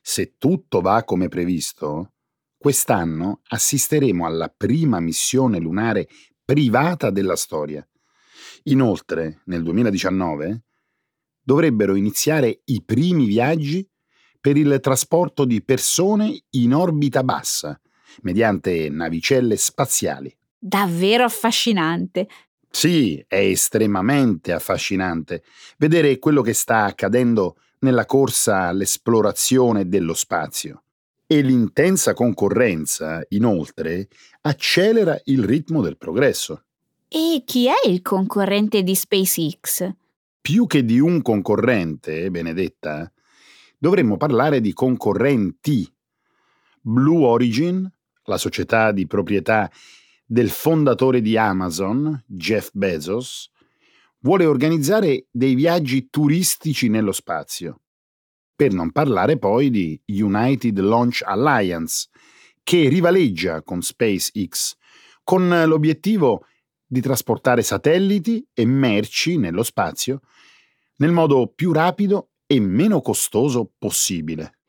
Se 0.00 0.36
tutto 0.38 0.80
va 0.80 1.04
come 1.04 1.28
previsto, 1.28 2.14
quest'anno 2.56 3.42
assisteremo 3.46 4.24
alla 4.24 4.48
prima 4.48 5.00
missione 5.00 5.58
lunare 5.58 6.08
privata 6.42 7.10
della 7.10 7.36
storia. 7.36 7.86
Inoltre, 8.64 9.42
nel 9.44 9.62
2019, 9.62 10.62
dovrebbero 11.42 11.94
iniziare 11.94 12.62
i 12.64 12.82
primi 12.82 13.26
viaggi 13.26 13.86
per 14.40 14.56
il 14.56 14.78
trasporto 14.80 15.44
di 15.44 15.62
persone 15.62 16.42
in 16.50 16.72
orbita 16.72 17.22
bassa, 17.22 17.78
mediante 18.22 18.88
navicelle 18.88 19.56
spaziali. 19.58 20.34
Davvero 20.62 21.24
affascinante. 21.24 22.28
Sì, 22.70 23.24
è 23.26 23.38
estremamente 23.38 24.52
affascinante 24.52 25.42
vedere 25.78 26.18
quello 26.18 26.42
che 26.42 26.52
sta 26.52 26.84
accadendo 26.84 27.56
nella 27.78 28.04
corsa 28.04 28.64
all'esplorazione 28.64 29.88
dello 29.88 30.12
spazio. 30.12 30.82
E 31.26 31.40
l'intensa 31.40 32.12
concorrenza, 32.12 33.24
inoltre, 33.30 34.08
accelera 34.42 35.18
il 35.24 35.44
ritmo 35.44 35.80
del 35.80 35.96
progresso. 35.96 36.64
E 37.08 37.42
chi 37.46 37.66
è 37.66 37.88
il 37.88 38.02
concorrente 38.02 38.82
di 38.82 38.94
SpaceX? 38.94 39.90
Più 40.42 40.66
che 40.66 40.84
di 40.84 40.98
un 40.98 41.22
concorrente, 41.22 42.30
Benedetta, 42.30 43.10
dovremmo 43.78 44.18
parlare 44.18 44.60
di 44.60 44.74
concorrenti. 44.74 45.90
Blue 46.82 47.24
Origin, 47.24 47.90
la 48.24 48.36
società 48.36 48.92
di 48.92 49.06
proprietà 49.06 49.70
del 50.30 50.48
fondatore 50.48 51.20
di 51.20 51.36
Amazon, 51.36 52.22
Jeff 52.24 52.70
Bezos, 52.72 53.50
vuole 54.20 54.46
organizzare 54.46 55.26
dei 55.28 55.56
viaggi 55.56 56.08
turistici 56.08 56.88
nello 56.88 57.10
spazio. 57.10 57.80
Per 58.54 58.72
non 58.72 58.92
parlare 58.92 59.38
poi 59.38 59.70
di 59.70 60.00
United 60.06 60.78
Launch 60.78 61.22
Alliance, 61.24 62.10
che 62.62 62.88
rivaleggia 62.88 63.62
con 63.62 63.82
SpaceX, 63.82 64.76
con 65.24 65.48
l'obiettivo 65.66 66.44
di 66.86 67.00
trasportare 67.00 67.62
satelliti 67.62 68.46
e 68.54 68.64
merci 68.66 69.36
nello 69.36 69.64
spazio 69.64 70.20
nel 70.98 71.10
modo 71.10 71.48
più 71.52 71.72
rapido 71.72 72.30
e 72.46 72.60
meno 72.60 73.00
costoso 73.00 73.72
possibile. 73.76 74.59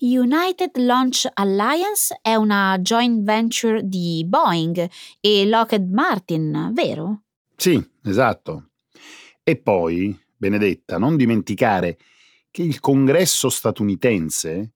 United 0.00 0.76
Launch 0.76 1.28
Alliance 1.34 2.18
è 2.22 2.34
una 2.34 2.78
joint 2.80 3.24
venture 3.24 3.80
di 3.84 4.24
Boeing 4.26 4.88
e 5.20 5.46
Lockheed 5.46 5.90
Martin, 5.90 6.70
vero? 6.72 7.22
Sì, 7.56 7.84
esatto. 8.04 8.70
E 9.42 9.56
poi, 9.56 10.16
Benedetta, 10.36 10.98
non 10.98 11.16
dimenticare 11.16 11.98
che 12.50 12.62
il 12.62 12.78
Congresso 12.78 13.48
statunitense 13.48 14.72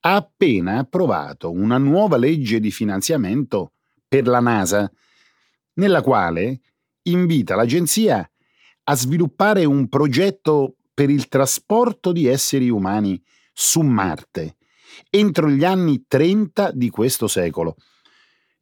ha 0.00 0.14
appena 0.14 0.78
approvato 0.78 1.50
una 1.50 1.78
nuova 1.78 2.16
legge 2.16 2.60
di 2.60 2.70
finanziamento 2.70 3.72
per 4.06 4.26
la 4.26 4.40
NASA, 4.40 4.90
nella 5.74 6.02
quale 6.02 6.60
invita 7.02 7.54
l'agenzia 7.54 8.28
a 8.84 8.94
sviluppare 8.94 9.64
un 9.64 9.88
progetto 9.88 10.76
per 10.92 11.08
il 11.08 11.28
trasporto 11.28 12.12
di 12.12 12.26
esseri 12.26 12.68
umani 12.68 13.22
su 13.52 13.80
Marte 13.80 14.56
entro 15.08 15.48
gli 15.48 15.64
anni 15.64 16.04
30 16.06 16.72
di 16.72 16.90
questo 16.90 17.28
secolo. 17.28 17.76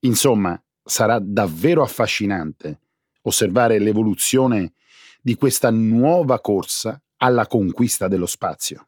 Insomma, 0.01 0.61
sarà 0.83 1.19
davvero 1.21 1.83
affascinante 1.83 2.81
osservare 3.23 3.79
l'evoluzione 3.79 4.73
di 5.21 5.35
questa 5.35 5.71
nuova 5.71 6.41
corsa 6.41 7.01
alla 7.19 7.47
conquista 7.47 8.09
dello 8.09 8.27
spazio. 8.27 8.88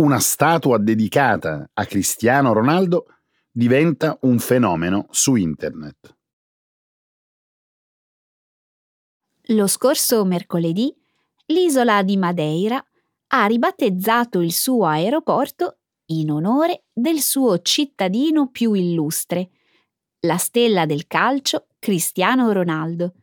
Una 0.00 0.18
statua 0.18 0.78
dedicata 0.78 1.68
a 1.74 1.84
Cristiano 1.84 2.54
Ronaldo 2.54 3.06
diventa 3.50 4.16
un 4.22 4.38
fenomeno 4.38 5.06
su 5.10 5.36
internet. 5.36 6.16
Lo 9.48 9.66
scorso 9.66 10.24
mercoledì 10.24 10.94
l'isola 11.46 12.02
di 12.02 12.16
Madeira 12.16 12.82
ha 13.32 13.46
ribattezzato 13.46 14.40
il 14.40 14.52
suo 14.52 14.86
aeroporto 14.86 15.80
in 16.06 16.30
onore 16.30 16.84
del 16.92 17.20
suo 17.20 17.60
cittadino 17.60 18.48
più 18.48 18.72
illustre, 18.72 19.50
la 20.20 20.38
stella 20.38 20.86
del 20.86 21.06
calcio 21.06 21.66
Cristiano 21.78 22.52
Ronaldo. 22.52 23.14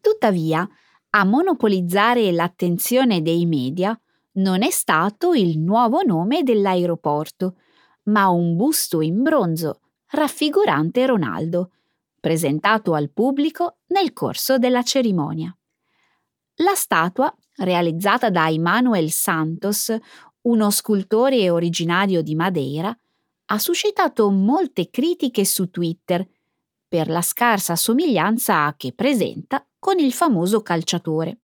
Tuttavia, 0.00 0.66
a 1.10 1.24
monopolizzare 1.24 2.32
l'attenzione 2.32 3.20
dei 3.20 3.44
media 3.44 3.98
non 4.34 4.62
è 4.62 4.70
stato 4.70 5.34
il 5.34 5.58
nuovo 5.58 6.02
nome 6.02 6.42
dell'aeroporto, 6.42 7.56
ma 8.04 8.28
un 8.28 8.56
busto 8.56 9.00
in 9.00 9.22
bronzo 9.22 9.80
raffigurante 10.12 11.06
Ronaldo, 11.06 11.72
presentato 12.20 12.94
al 12.94 13.10
pubblico 13.10 13.78
nel 13.88 14.12
corso 14.12 14.58
della 14.58 14.82
cerimonia. 14.82 15.54
La 16.56 16.74
statua, 16.74 17.34
realizzata 17.56 18.30
da 18.30 18.48
Immanuel 18.48 19.10
Santos, 19.10 19.94
uno 20.42 20.70
scultore 20.70 21.48
originario 21.50 22.22
di 22.22 22.34
Madeira, 22.34 22.96
ha 23.46 23.58
suscitato 23.58 24.30
molte 24.30 24.90
critiche 24.90 25.44
su 25.44 25.70
Twitter 25.70 26.26
per 26.86 27.08
la 27.08 27.22
scarsa 27.22 27.74
somiglianza 27.74 28.74
che 28.76 28.92
presenta 28.92 29.66
con 29.78 29.98
il 29.98 30.12
famoso 30.12 30.62
calciatore. 30.62 31.41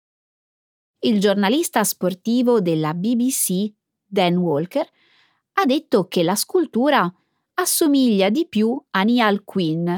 Il 1.03 1.19
giornalista 1.19 1.83
sportivo 1.83 2.61
della 2.61 2.93
BBC, 2.93 3.71
Dan 4.05 4.37
Walker, 4.37 4.87
ha 5.53 5.65
detto 5.65 6.07
che 6.07 6.21
la 6.21 6.35
scultura 6.35 7.11
assomiglia 7.55 8.29
di 8.29 8.47
più 8.47 8.79
a 8.91 9.01
Niall 9.01 9.43
Quinn, 9.43 9.89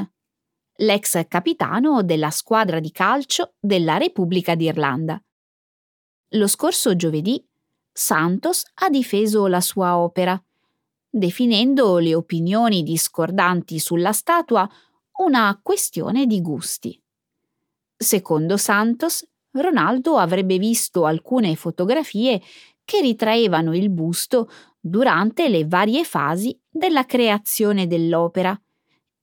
l'ex 0.76 1.28
capitano 1.28 2.02
della 2.02 2.30
squadra 2.30 2.80
di 2.80 2.90
calcio 2.90 3.52
della 3.60 3.98
Repubblica 3.98 4.54
d'Irlanda. 4.54 5.22
Lo 6.30 6.46
scorso 6.46 6.96
giovedì 6.96 7.46
Santos 7.92 8.64
ha 8.76 8.88
difeso 8.88 9.46
la 9.46 9.60
sua 9.60 9.98
opera, 9.98 10.42
definendo 11.10 11.98
le 11.98 12.14
opinioni 12.14 12.82
discordanti 12.82 13.78
sulla 13.78 14.12
statua 14.12 14.66
una 15.18 15.60
questione 15.62 16.24
di 16.24 16.40
gusti. 16.40 16.98
Secondo 17.94 18.56
Santos, 18.56 19.28
Ronaldo 19.60 20.16
avrebbe 20.16 20.58
visto 20.58 21.04
alcune 21.04 21.54
fotografie 21.54 22.40
che 22.84 23.00
ritraevano 23.00 23.74
il 23.74 23.90
busto 23.90 24.50
durante 24.78 25.48
le 25.48 25.66
varie 25.66 26.04
fasi 26.04 26.58
della 26.68 27.06
creazione 27.06 27.86
dell'opera 27.86 28.58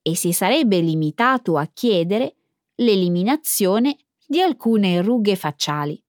e 0.01 0.15
si 0.15 0.31
sarebbe 0.33 0.79
limitato 0.79 1.57
a 1.57 1.69
chiedere 1.71 2.35
l'eliminazione 2.75 3.97
di 4.25 4.41
alcune 4.41 5.01
rughe 5.01 5.35
facciali. 5.35 6.01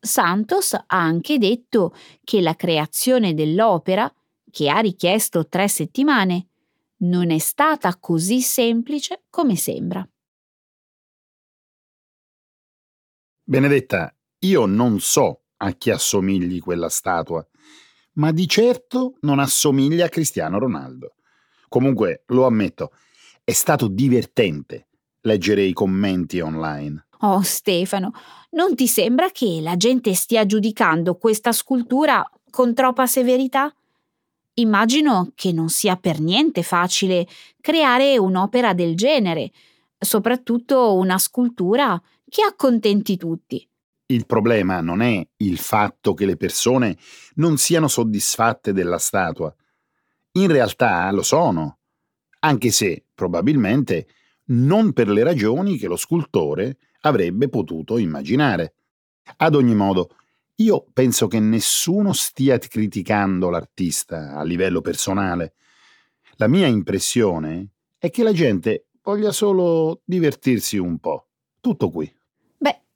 Santos 0.00 0.74
ha 0.74 0.84
anche 0.88 1.38
detto 1.38 1.94
che 2.24 2.40
la 2.40 2.54
creazione 2.54 3.34
dell'opera, 3.34 4.12
che 4.50 4.68
ha 4.68 4.78
richiesto 4.78 5.46
tre 5.46 5.68
settimane, 5.68 6.48
non 7.02 7.30
è 7.30 7.38
stata 7.38 7.96
così 7.98 8.40
semplice 8.40 9.24
come 9.28 9.56
sembra. 9.56 10.06
Benedetta, 13.52 14.10
io 14.46 14.64
non 14.64 14.98
so 14.98 15.42
a 15.58 15.72
chi 15.72 15.90
assomigli 15.90 16.58
quella 16.58 16.88
statua, 16.88 17.46
ma 18.12 18.32
di 18.32 18.48
certo 18.48 19.16
non 19.20 19.38
assomiglia 19.40 20.06
a 20.06 20.08
Cristiano 20.08 20.58
Ronaldo. 20.58 21.16
Comunque, 21.68 22.22
lo 22.28 22.46
ammetto, 22.46 22.92
è 23.44 23.52
stato 23.52 23.88
divertente 23.88 24.88
leggere 25.20 25.64
i 25.64 25.74
commenti 25.74 26.40
online. 26.40 27.08
Oh 27.18 27.42
Stefano, 27.42 28.12
non 28.52 28.74
ti 28.74 28.86
sembra 28.86 29.28
che 29.30 29.58
la 29.60 29.76
gente 29.76 30.14
stia 30.14 30.46
giudicando 30.46 31.16
questa 31.16 31.52
scultura 31.52 32.26
con 32.48 32.72
troppa 32.72 33.06
severità? 33.06 33.70
Immagino 34.54 35.30
che 35.34 35.52
non 35.52 35.68
sia 35.68 35.96
per 35.96 36.20
niente 36.20 36.62
facile 36.62 37.26
creare 37.60 38.16
un'opera 38.16 38.72
del 38.72 38.96
genere, 38.96 39.50
soprattutto 39.98 40.94
una 40.94 41.18
scultura 41.18 42.02
che 42.32 42.40
accontenti 42.40 43.18
tutti. 43.18 43.68
Il 44.06 44.24
problema 44.24 44.80
non 44.80 45.02
è 45.02 45.22
il 45.36 45.58
fatto 45.58 46.14
che 46.14 46.24
le 46.24 46.38
persone 46.38 46.96
non 47.34 47.58
siano 47.58 47.88
soddisfatte 47.88 48.72
della 48.72 48.96
statua. 48.96 49.54
In 50.32 50.50
realtà 50.50 51.10
lo 51.10 51.22
sono, 51.22 51.80
anche 52.38 52.70
se 52.70 53.04
probabilmente 53.12 54.06
non 54.44 54.94
per 54.94 55.10
le 55.10 55.24
ragioni 55.24 55.76
che 55.76 55.88
lo 55.88 55.96
scultore 55.96 56.78
avrebbe 57.00 57.50
potuto 57.50 57.98
immaginare. 57.98 58.76
Ad 59.36 59.54
ogni 59.54 59.74
modo, 59.74 60.16
io 60.54 60.86
penso 60.90 61.26
che 61.26 61.38
nessuno 61.38 62.14
stia 62.14 62.56
criticando 62.56 63.50
l'artista 63.50 64.36
a 64.36 64.42
livello 64.42 64.80
personale. 64.80 65.52
La 66.36 66.48
mia 66.48 66.66
impressione 66.66 67.72
è 67.98 68.08
che 68.08 68.22
la 68.22 68.32
gente 68.32 68.86
voglia 69.02 69.32
solo 69.32 70.00
divertirsi 70.06 70.78
un 70.78 70.98
po'. 70.98 71.26
Tutto 71.60 71.90
qui. 71.90 72.10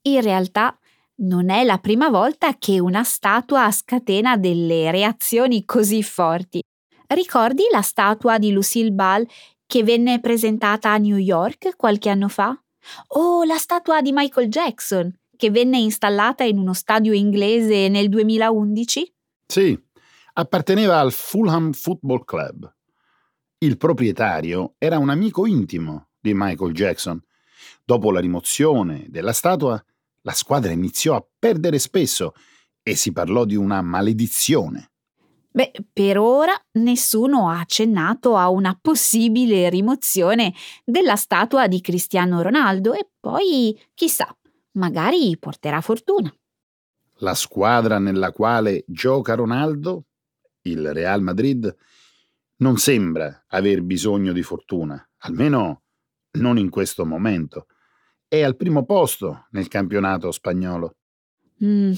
In 0.07 0.23
realtà 0.23 0.79
non 1.16 1.51
è 1.51 1.64
la 1.64 1.79
prima 1.79 2.09
volta 2.09 2.55
che 2.59 2.79
una 2.79 3.03
statua 3.03 3.69
scatena 3.73 4.37
delle 4.37 4.92
reazioni 4.92 5.64
così 5.64 6.03
forti. 6.03 6.62
Ricordi 7.09 7.64
la 7.73 7.83
statua 7.83 8.38
di 8.38 8.53
Lucille 8.53 8.92
Ball 8.92 9.27
che 9.66 9.83
venne 9.83 10.21
presentata 10.21 10.92
a 10.92 10.97
New 10.99 11.16
York 11.16 11.75
qualche 11.77 12.09
anno 12.09 12.29
fa? 12.29 12.57
O 13.09 13.42
la 13.42 13.57
statua 13.57 14.01
di 14.01 14.12
Michael 14.12 14.49
Jackson, 14.49 15.12
che 15.37 15.51
venne 15.51 15.79
installata 15.79 16.45
in 16.45 16.59
uno 16.59 16.73
stadio 16.73 17.12
inglese 17.12 17.88
nel 17.88 18.09
2011? 18.09 19.12
Sì, 19.45 19.77
apparteneva 20.35 21.01
al 21.01 21.11
Fulham 21.11 21.73
Football 21.73 22.25
Club. 22.25 22.73
Il 23.59 23.77
proprietario 23.77 24.75
era 24.79 24.99
un 24.99 25.11
amico 25.11 25.47
intimo 25.47 26.11
di 26.21 26.33
Michael 26.33 26.73
Jackson. 26.73 27.21
Dopo 27.85 28.12
la 28.12 28.21
rimozione 28.21 29.07
della 29.09 29.33
statua, 29.33 29.83
la 30.27 30.33
squadra 30.33 30.73
iniziò 30.73 31.15
a 31.15 31.25
perdere 31.39 31.79
spesso 31.79 32.35
e 32.83 32.97
si 32.97 33.12
parlò 33.12 33.45
di 33.45 33.55
una 33.55 33.81
maledizione. 33.81 34.91
Beh, 35.49 35.71
per 35.93 36.19
ora 36.19 36.53
nessuno 36.73 37.49
ha 37.49 37.61
accennato 37.61 38.37
a 38.37 38.51
una 38.51 38.77
possibile 38.79 39.71
rimozione 39.71 40.53
della 40.85 41.15
statua 41.17 41.69
di 41.69 41.81
Cristiano 41.81 42.43
Ronaldo 42.43 42.93
e 42.93 43.09
poi, 43.19 43.81
chissà, 43.95 44.37
magari 44.73 45.37
porterà 45.39 45.81
fortuna. 45.81 46.35
La 47.21 47.35
squadra 47.35 47.99
nella 47.99 48.33
quale 48.33 48.85
gioca 48.87 49.35
Ronaldo, 49.35 50.07
il 50.62 50.93
Real 50.93 51.23
Madrid, 51.23 51.75
non 52.57 52.77
sembra 52.79 53.45
aver 53.49 53.81
bisogno 53.83 54.33
di 54.33 54.43
fortuna, 54.43 55.09
almeno 55.19 55.85
non 56.33 56.59
in 56.59 56.69
questo 56.69 57.07
momento. 57.07 57.69
È 58.29 58.43
al 58.43 58.57
primo 58.57 58.85
posto 58.85 59.47
nel 59.53 59.69
campionato 59.69 60.33
spagnolo. 60.33 60.97
Mm, 61.65 61.93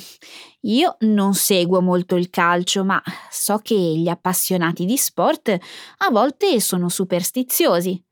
io 0.60 0.96
non 1.00 1.34
seguo 1.34 1.80
molto 1.80 2.16
il 2.16 2.28
calcio, 2.28 2.84
ma 2.84 3.02
so 3.30 3.58
che 3.58 3.74
gli 3.74 4.08
appassionati 4.08 4.84
di 4.84 4.96
sport 4.96 5.48
a 5.48 6.10
volte 6.10 6.60
sono 6.60 6.88
superstiziosi. 6.90 8.02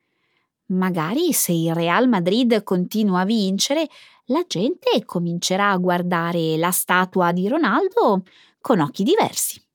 Magari 0.68 1.32
se 1.32 1.52
il 1.52 1.74
Real 1.74 2.08
Madrid 2.08 2.62
continua 2.62 3.20
a 3.20 3.24
vincere, 3.26 3.86
la 4.26 4.44
gente 4.48 5.04
comincerà 5.04 5.70
a 5.70 5.76
guardare 5.76 6.56
la 6.56 6.70
statua 6.72 7.32
di 7.32 7.46
Ronaldo 7.48 8.22
con 8.60 8.80
occhi 8.80 9.04
diversi. 9.04 9.65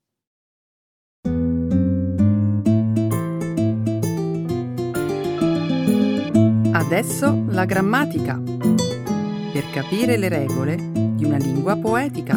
Adesso 6.73 7.45
la 7.49 7.65
grammatica. 7.65 8.39
Per 8.39 9.69
capire 9.71 10.15
le 10.15 10.29
regole 10.29 10.75
di 10.77 11.25
una 11.25 11.37
lingua 11.37 11.75
poetica. 11.75 12.35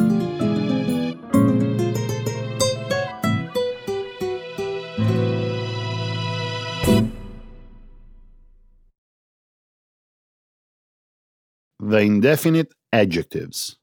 The 11.78 12.02
indefinite 12.02 12.74
adjectives. 12.88 13.80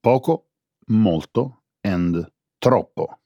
Poco, 0.00 0.48
molto 0.86 1.64
and 1.82 2.26
troppo. 2.58 3.18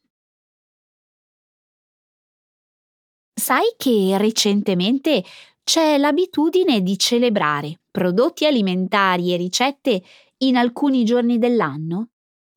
Sai 3.32 3.74
che 3.76 4.16
recentemente 4.16 5.22
c'è 5.64 5.96
l'abitudine 5.96 6.82
di 6.82 6.98
celebrare 6.98 7.80
prodotti 7.90 8.44
alimentari 8.44 9.32
e 9.32 9.36
ricette 9.36 10.02
in 10.38 10.56
alcuni 10.56 11.04
giorni 11.04 11.38
dell'anno? 11.38 12.10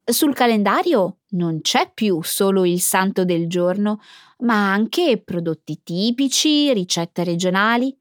Sul 0.04 0.34
calendario 0.34 1.20
non 1.30 1.62
c'è 1.62 1.92
più 1.94 2.22
solo 2.22 2.66
il 2.66 2.80
santo 2.80 3.26
del 3.26 3.48
giorno, 3.48 4.00
ma 4.40 4.72
anche 4.72 5.22
prodotti 5.24 5.82
tipici, 5.84 6.72
ricette 6.74 7.24
regionali. 7.24 7.98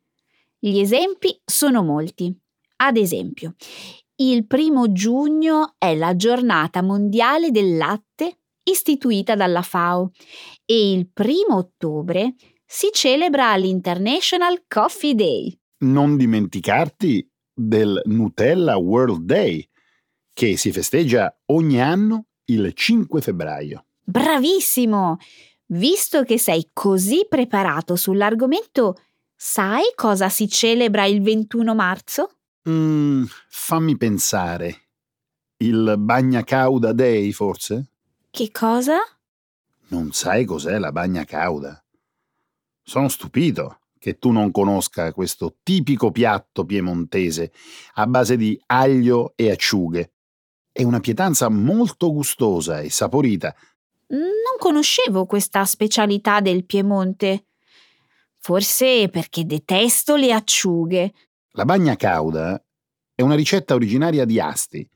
Gli 0.59 0.79
esempi 0.79 1.41
sono 1.45 1.83
molti. 1.83 2.37
Ad 2.77 2.97
esempio, 2.97 3.55
il 4.17 4.47
primo 4.47 4.93
giugno 4.93 5.75
è 5.79 5.95
la 5.95 6.17
giornata 6.17 6.83
mondiale 6.83 7.51
del 7.51 7.77
latte 7.77 8.39
istituita 8.63 9.35
dalla 9.35 9.63
FAO 9.63 10.11
e 10.65 10.93
il 10.93 11.09
primo 11.13 11.57
ottobre 11.57 12.35
si 12.67 12.89
celebra 12.93 13.55
l'International 13.57 14.65
Coffee 14.67 15.15
Day. 15.15 15.59
Non 15.79 16.17
dimenticarti 16.17 17.27
del 17.55 18.01
Nutella 18.05 18.77
World 18.77 19.25
Day, 19.25 19.67
che 20.33 20.57
si 20.57 20.73
festeggia 20.73 21.35
ogni 21.47 21.81
anno 21.81 22.27
il 22.47 22.73
5 22.75 23.21
febbraio. 23.21 23.87
Bravissimo! 24.03 25.19
Visto 25.69 26.23
che 26.23 26.39
sei 26.39 26.71
così 26.73 27.27
preparato 27.29 27.97
sull'argomento, 27.97 28.97
sai 29.35 29.85
cosa 29.95 30.29
si 30.29 30.49
celebra 30.49 31.07
il 31.07 31.23
21 31.23 31.75
marzo? 31.75 32.31
Mm, 32.69 33.25
fammi 33.49 33.97
pensare. 33.97 34.83
Il 35.59 35.95
Bagna 35.99 36.45
Cauda 36.45 36.93
Day, 36.93 37.33
forse? 37.33 37.87
Che 38.31 38.51
cosa? 38.53 38.99
Non 39.89 40.13
sai 40.13 40.45
cos'è 40.45 40.79
la 40.79 40.93
bagna 40.93 41.25
cauda? 41.25 41.83
Sono 42.89 43.09
stupito 43.09 43.81
che 43.99 44.17
tu 44.17 44.31
non 44.31 44.53
conosca 44.53 45.13
questo 45.13 45.57
tipico 45.65 46.13
piatto 46.13 46.65
piemontese 46.65 47.51
a 47.95 48.07
base 48.07 48.37
di 48.37 48.57
aglio 48.67 49.33
e 49.35 49.51
acciughe. 49.51 50.13
È 50.71 50.85
una 50.85 51.01
pietanza 51.01 51.49
molto 51.49 52.13
gustosa 52.13 52.79
e 52.79 52.89
saporita. 52.89 53.53
Non 54.11 54.57
conoscevo 54.57 55.27
questa 55.27 55.65
specialità 55.65 56.41
del 56.41 56.65
Piemonte. 56.65 57.47
Forse 58.39 59.09
perché 59.09 59.45
detesto 59.45 60.15
le 60.15 60.33
acciughe. 60.33 61.13
La 61.55 61.65
bagna 61.65 61.97
cauda 61.97 62.65
è 63.17 63.23
una 63.23 63.35
ricetta 63.35 63.75
originaria 63.75 64.25
di 64.25 64.39
Asti 64.39 64.89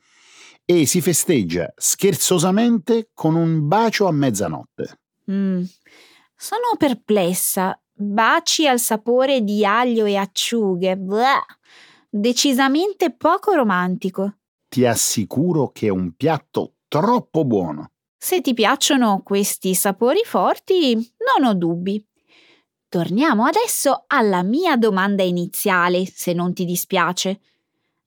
e 0.64 0.86
si 0.86 1.00
festeggia 1.00 1.72
scherzosamente 1.76 3.10
con 3.12 3.34
un 3.34 3.66
bacio 3.66 4.06
a 4.06 4.12
mezzanotte. 4.12 5.00
Mm, 5.28 5.64
sono 6.40 6.74
perplessa. 6.78 7.78
Baci 7.92 8.66
al 8.66 8.80
sapore 8.80 9.42
di 9.42 9.62
aglio 9.62 10.06
e 10.06 10.16
acciughe. 10.16 10.96
Blah, 10.96 11.44
decisamente 12.08 13.12
poco 13.12 13.52
romantico. 13.52 14.36
Ti 14.66 14.86
assicuro 14.86 15.70
che 15.70 15.88
è 15.88 15.90
un 15.90 16.12
piatto 16.16 16.76
troppo 16.88 17.44
buono. 17.44 17.90
Se 18.16 18.40
ti 18.40 18.54
piacciono 18.54 19.20
questi 19.22 19.74
sapori 19.74 20.22
forti, 20.24 20.94
non 20.94 21.46
ho 21.46 21.54
dubbi. 21.54 22.02
Torniamo 22.88 23.44
adesso 23.44 24.04
alla 24.06 24.42
mia 24.42 24.76
domanda 24.76 25.22
iniziale, 25.22 26.06
se 26.06 26.32
non 26.32 26.54
ti 26.54 26.64
dispiace. 26.64 27.40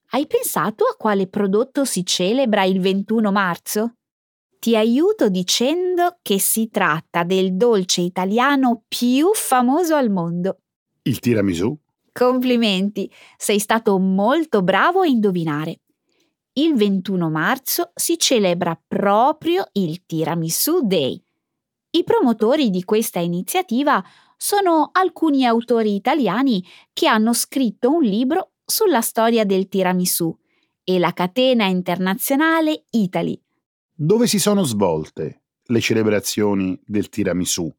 Hai 0.09 0.25
pensato 0.25 0.85
a 0.85 0.95
quale 0.97 1.27
prodotto 1.27 1.85
si 1.85 2.03
celebra 2.03 2.63
il 2.63 2.79
21 2.79 3.31
marzo? 3.31 3.95
Ti 4.63 4.77
aiuto 4.77 5.27
dicendo 5.27 6.19
che 6.21 6.39
si 6.39 6.69
tratta 6.69 7.23
del 7.23 7.57
dolce 7.57 7.99
italiano 7.99 8.85
più 8.87 9.31
famoso 9.33 9.93
al 9.95 10.09
mondo. 10.09 10.59
Il 11.01 11.19
tiramisù? 11.19 11.77
Complimenti, 12.13 13.11
sei 13.35 13.59
stato 13.59 13.99
molto 13.99 14.61
bravo 14.61 15.01
a 15.01 15.05
indovinare. 15.05 15.81
Il 16.53 16.75
21 16.75 17.29
marzo 17.29 17.91
si 17.93 18.17
celebra 18.17 18.81
proprio 18.87 19.65
il 19.73 20.05
Tiramisù 20.05 20.79
Day. 20.83 21.21
I 21.89 22.03
promotori 22.05 22.69
di 22.69 22.85
questa 22.85 23.19
iniziativa 23.19 24.01
sono 24.37 24.91
alcuni 24.93 25.45
autori 25.45 25.93
italiani 25.93 26.65
che 26.93 27.07
hanno 27.07 27.33
scritto 27.33 27.91
un 27.91 28.03
libro 28.03 28.51
sulla 28.63 29.01
storia 29.01 29.43
del 29.43 29.67
tiramisù 29.67 30.33
e 30.85 30.99
la 30.99 31.11
catena 31.11 31.65
internazionale 31.65 32.85
Italy. 32.91 33.42
Dove 33.95 34.25
si 34.25 34.39
sono 34.39 34.63
svolte 34.63 35.41
le 35.65 35.79
celebrazioni 35.79 36.81
del 36.83 37.09
tiramisù? 37.09 37.71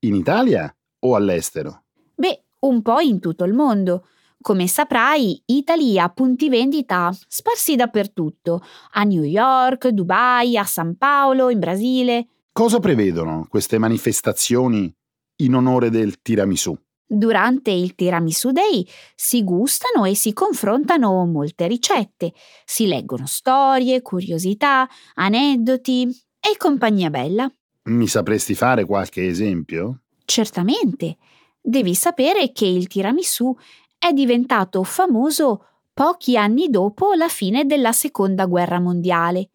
In 0.00 0.16
Italia 0.16 0.74
o 0.98 1.14
all'estero? 1.14 1.84
Beh, 2.16 2.42
un 2.60 2.82
po' 2.82 2.98
in 2.98 3.20
tutto 3.20 3.44
il 3.44 3.52
mondo. 3.52 4.08
Come 4.40 4.66
saprai, 4.66 5.40
Italy 5.46 5.98
ha 5.98 6.08
punti 6.08 6.48
vendita 6.48 7.16
sparsi 7.28 7.76
dappertutto, 7.76 8.60
a 8.94 9.04
New 9.04 9.22
York, 9.22 9.86
Dubai, 9.88 10.56
a 10.56 10.64
San 10.64 10.96
Paolo, 10.96 11.48
in 11.48 11.60
Brasile. 11.60 12.26
Cosa 12.50 12.80
prevedono 12.80 13.46
queste 13.48 13.78
manifestazioni 13.78 14.92
in 15.36 15.54
onore 15.54 15.90
del 15.90 16.20
tiramisù? 16.22 16.76
Durante 17.08 17.70
il 17.70 17.94
Tiramisù 17.94 18.50
Day 18.50 18.84
si 19.14 19.44
gustano 19.44 20.04
e 20.04 20.16
si 20.16 20.32
confrontano 20.32 21.24
molte 21.24 21.68
ricette, 21.68 22.32
si 22.64 22.88
leggono 22.88 23.26
storie, 23.26 24.02
curiosità, 24.02 24.88
aneddoti 25.14 26.08
e 26.40 26.56
compagnia 26.56 27.08
bella. 27.08 27.48
Mi 27.84 28.08
sapresti 28.08 28.54
fare 28.54 28.84
qualche 28.84 29.26
esempio? 29.26 30.00
Certamente. 30.24 31.16
Devi 31.60 31.94
sapere 31.94 32.50
che 32.50 32.66
il 32.66 32.88
tiramisù 32.88 33.54
è 33.98 34.12
diventato 34.12 34.82
famoso 34.82 35.66
pochi 35.94 36.36
anni 36.36 36.68
dopo 36.68 37.12
la 37.14 37.28
fine 37.28 37.64
della 37.64 37.92
Seconda 37.92 38.46
Guerra 38.46 38.80
Mondiale 38.80 39.50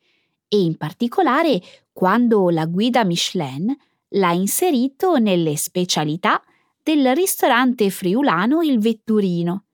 e 0.48 0.62
in 0.62 0.78
particolare 0.78 1.62
quando 1.92 2.50
la 2.50 2.66
guida 2.66 3.04
Michelin 3.04 3.76
l'ha 4.10 4.32
inserito 4.32 5.18
nelle 5.18 5.56
specialità 5.56 6.42
del 6.84 7.15
ristorante 7.15 7.89
friulano 7.89 8.62
Il 8.62 8.80
Vetturino. 8.80 9.65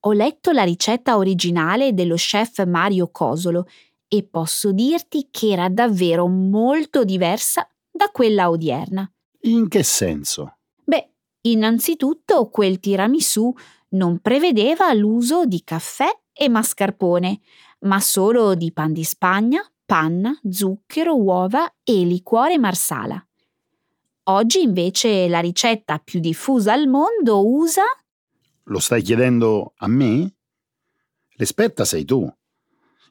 Ho 0.00 0.12
letto 0.12 0.52
la 0.52 0.62
ricetta 0.62 1.16
originale 1.16 1.92
dello 1.92 2.14
chef 2.14 2.64
Mario 2.64 3.10
Cosolo 3.10 3.66
e 4.08 4.24
posso 4.24 4.72
dirti 4.72 5.28
che 5.30 5.50
era 5.50 5.68
davvero 5.68 6.26
molto 6.26 7.04
diversa 7.04 7.68
da 7.90 8.08
quella 8.08 8.48
odierna. 8.48 9.10
In 9.42 9.68
che 9.68 9.82
senso? 9.82 10.56
Beh, 10.84 11.12
innanzitutto 11.42 12.48
quel 12.48 12.80
tiramisù 12.80 13.52
non 13.90 14.18
prevedeva 14.20 14.92
l'uso 14.94 15.44
di 15.44 15.62
caffè 15.62 16.08
e 16.32 16.48
mascarpone, 16.48 17.40
ma 17.80 18.00
solo 18.00 18.54
di 18.54 18.72
pan 18.72 18.92
di 18.92 19.04
Spagna, 19.04 19.62
panna, 19.84 20.38
zucchero, 20.48 21.16
uova 21.16 21.70
e 21.84 22.04
liquore 22.04 22.58
marsala. 22.58 23.22
Oggi 24.24 24.60
invece 24.60 25.28
la 25.28 25.40
ricetta 25.40 25.98
più 25.98 26.20
diffusa 26.20 26.72
al 26.72 26.86
mondo 26.86 27.46
usa... 27.46 27.82
Lo 28.64 28.78
stai 28.78 29.02
chiedendo 29.02 29.72
a 29.78 29.88
me? 29.88 30.34
L'esperta 31.34 31.84
sei 31.84 32.04
tu. 32.04 32.30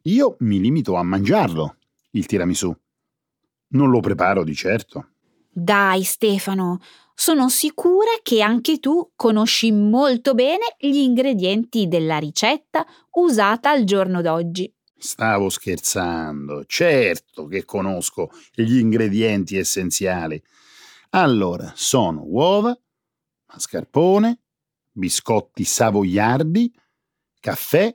Io 0.04 0.36
mi 0.40 0.60
limito 0.60 0.96
a 0.96 1.04
mangiarlo, 1.04 1.78
il 2.12 2.26
tiramisù. 2.26 2.74
Non 3.70 3.90
lo 3.90 4.00
preparo 4.00 4.44
di 4.44 4.56
certo. 4.56 5.10
Dai 5.52 6.04
Stefano, 6.04 6.80
sono 7.14 7.50
sicura 7.50 8.12
che 8.24 8.42
anche 8.42 8.80
tu 8.80 9.12
conosci 9.16 9.72
molto 9.74 10.34
bene 10.34 10.76
gli 10.78 10.98
ingredienti 10.98 11.88
della 11.88 12.18
ricetta 12.18 12.86
usata 13.12 13.72
al 13.72 13.84
giorno 13.84 14.22
d'oggi. 14.22 14.74
Stavo 14.98 15.50
scherzando. 15.50 16.64
Certo 16.66 17.46
che 17.48 17.66
conosco 17.66 18.30
gli 18.54 18.78
ingredienti 18.78 19.58
essenziali. 19.58 20.42
Allora, 21.12 21.72
sono 21.76 22.22
uova, 22.24 22.78
mascarpone, 23.48 24.42
biscotti 24.92 25.64
savoiardi, 25.64 26.72
caffè 27.40 27.94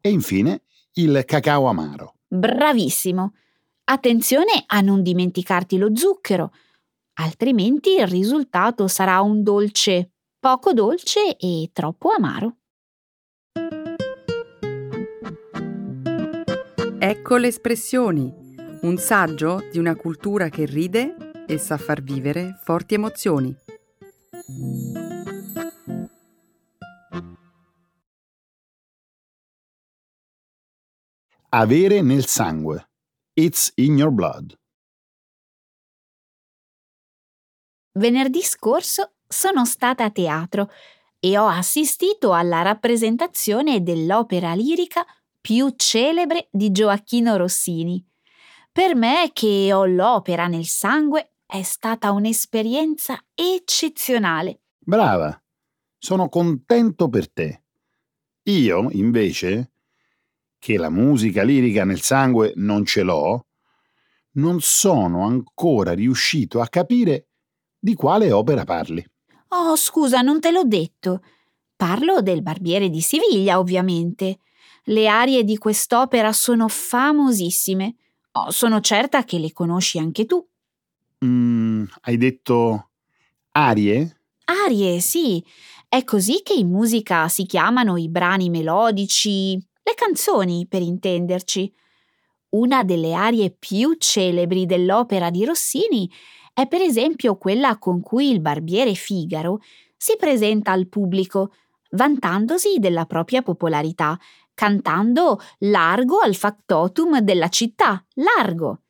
e 0.00 0.08
infine 0.08 0.62
il 0.92 1.24
cacao 1.26 1.66
amaro. 1.66 2.18
Bravissimo! 2.28 3.34
Attenzione 3.84 4.62
a 4.66 4.80
non 4.80 5.02
dimenticarti 5.02 5.76
lo 5.76 5.94
zucchero, 5.96 6.52
altrimenti 7.14 7.94
il 7.94 8.06
risultato 8.06 8.86
sarà 8.86 9.20
un 9.20 9.42
dolce 9.42 10.12
poco 10.38 10.72
dolce 10.72 11.36
e 11.36 11.70
troppo 11.72 12.10
amaro. 12.10 12.58
Ecco 16.98 17.36
le 17.36 17.48
espressioni, 17.48 18.32
un 18.82 18.96
saggio 18.98 19.64
di 19.72 19.78
una 19.78 19.96
cultura 19.96 20.48
che 20.48 20.64
ride 20.64 21.31
e 21.46 21.58
sa 21.58 21.76
far 21.76 22.02
vivere 22.02 22.58
forti 22.62 22.94
emozioni. 22.94 23.54
Avere 31.50 32.00
nel 32.00 32.26
sangue. 32.26 32.88
It's 33.34 33.72
in 33.74 33.98
your 33.98 34.10
blood. 34.10 34.54
Venerdì 37.98 38.42
scorso 38.42 39.16
sono 39.28 39.64
stata 39.66 40.04
a 40.04 40.10
teatro 40.10 40.70
e 41.18 41.36
ho 41.36 41.46
assistito 41.46 42.32
alla 42.32 42.62
rappresentazione 42.62 43.82
dell'opera 43.82 44.54
lirica 44.54 45.04
più 45.40 45.72
celebre 45.76 46.48
di 46.50 46.70
Gioacchino 46.70 47.36
Rossini. 47.36 48.02
Per 48.72 48.94
me, 48.94 49.30
che 49.34 49.70
ho 49.74 49.84
l'opera 49.84 50.46
nel 50.46 50.64
sangue, 50.64 51.31
è 51.52 51.62
stata 51.62 52.12
un'esperienza 52.12 53.22
eccezionale. 53.34 54.60
Brava, 54.78 55.38
sono 55.98 56.30
contento 56.30 57.10
per 57.10 57.30
te. 57.30 57.64
Io, 58.44 58.88
invece, 58.92 59.72
che 60.58 60.78
la 60.78 60.88
musica 60.88 61.42
lirica 61.42 61.84
nel 61.84 62.00
sangue 62.00 62.54
non 62.56 62.86
ce 62.86 63.02
l'ho, 63.02 63.48
non 64.36 64.62
sono 64.62 65.26
ancora 65.26 65.92
riuscito 65.92 66.62
a 66.62 66.68
capire 66.68 67.26
di 67.78 67.92
quale 67.92 68.32
opera 68.32 68.64
parli. 68.64 69.04
Oh, 69.48 69.76
scusa, 69.76 70.22
non 70.22 70.40
te 70.40 70.52
l'ho 70.52 70.64
detto. 70.64 71.22
Parlo 71.76 72.22
del 72.22 72.40
Barbiere 72.40 72.88
di 72.88 73.02
Siviglia, 73.02 73.58
ovviamente. 73.58 74.38
Le 74.84 75.06
arie 75.06 75.44
di 75.44 75.58
quest'opera 75.58 76.32
sono 76.32 76.66
famosissime. 76.68 77.96
Oh, 78.32 78.50
sono 78.50 78.80
certa 78.80 79.24
che 79.24 79.38
le 79.38 79.52
conosci 79.52 79.98
anche 79.98 80.24
tu. 80.24 80.42
Mm, 81.24 81.84
hai 82.02 82.16
detto 82.16 82.90
arie? 83.52 84.16
Arie, 84.66 85.00
sì. 85.00 85.44
È 85.88 86.02
così 86.04 86.40
che 86.42 86.54
in 86.54 86.68
musica 86.68 87.28
si 87.28 87.44
chiamano 87.44 87.96
i 87.96 88.08
brani 88.08 88.50
melodici, 88.50 89.54
le 89.82 89.94
canzoni, 89.94 90.66
per 90.66 90.82
intenderci. 90.82 91.72
Una 92.50 92.82
delle 92.82 93.14
arie 93.14 93.50
più 93.50 93.94
celebri 93.98 94.66
dell'opera 94.66 95.30
di 95.30 95.44
Rossini 95.44 96.10
è 96.52 96.66
per 96.66 96.80
esempio 96.82 97.36
quella 97.36 97.78
con 97.78 98.00
cui 98.00 98.30
il 98.30 98.40
barbiere 98.40 98.94
Figaro 98.94 99.60
si 99.96 100.16
presenta 100.18 100.72
al 100.72 100.88
pubblico, 100.88 101.52
vantandosi 101.90 102.78
della 102.78 103.06
propria 103.06 103.42
popolarità, 103.42 104.18
cantando 104.54 105.40
Largo 105.58 106.18
al 106.18 106.34
factotum 106.34 107.20
della 107.20 107.48
città, 107.48 108.04
Largo. 108.14 108.80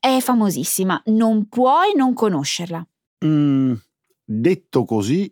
È 0.00 0.18
famosissima, 0.20 1.02
non 1.06 1.46
puoi 1.46 1.92
non 1.94 2.14
conoscerla. 2.14 2.82
Mm, 3.26 3.74
detto 4.24 4.84
così, 4.86 5.30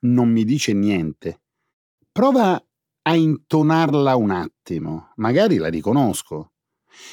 non 0.00 0.28
mi 0.28 0.44
dice 0.44 0.72
niente. 0.72 1.42
Prova 2.10 2.60
a 3.02 3.14
intonarla 3.14 4.16
un 4.16 4.30
attimo, 4.30 5.12
magari 5.16 5.56
la 5.56 5.68
riconosco. 5.68 6.54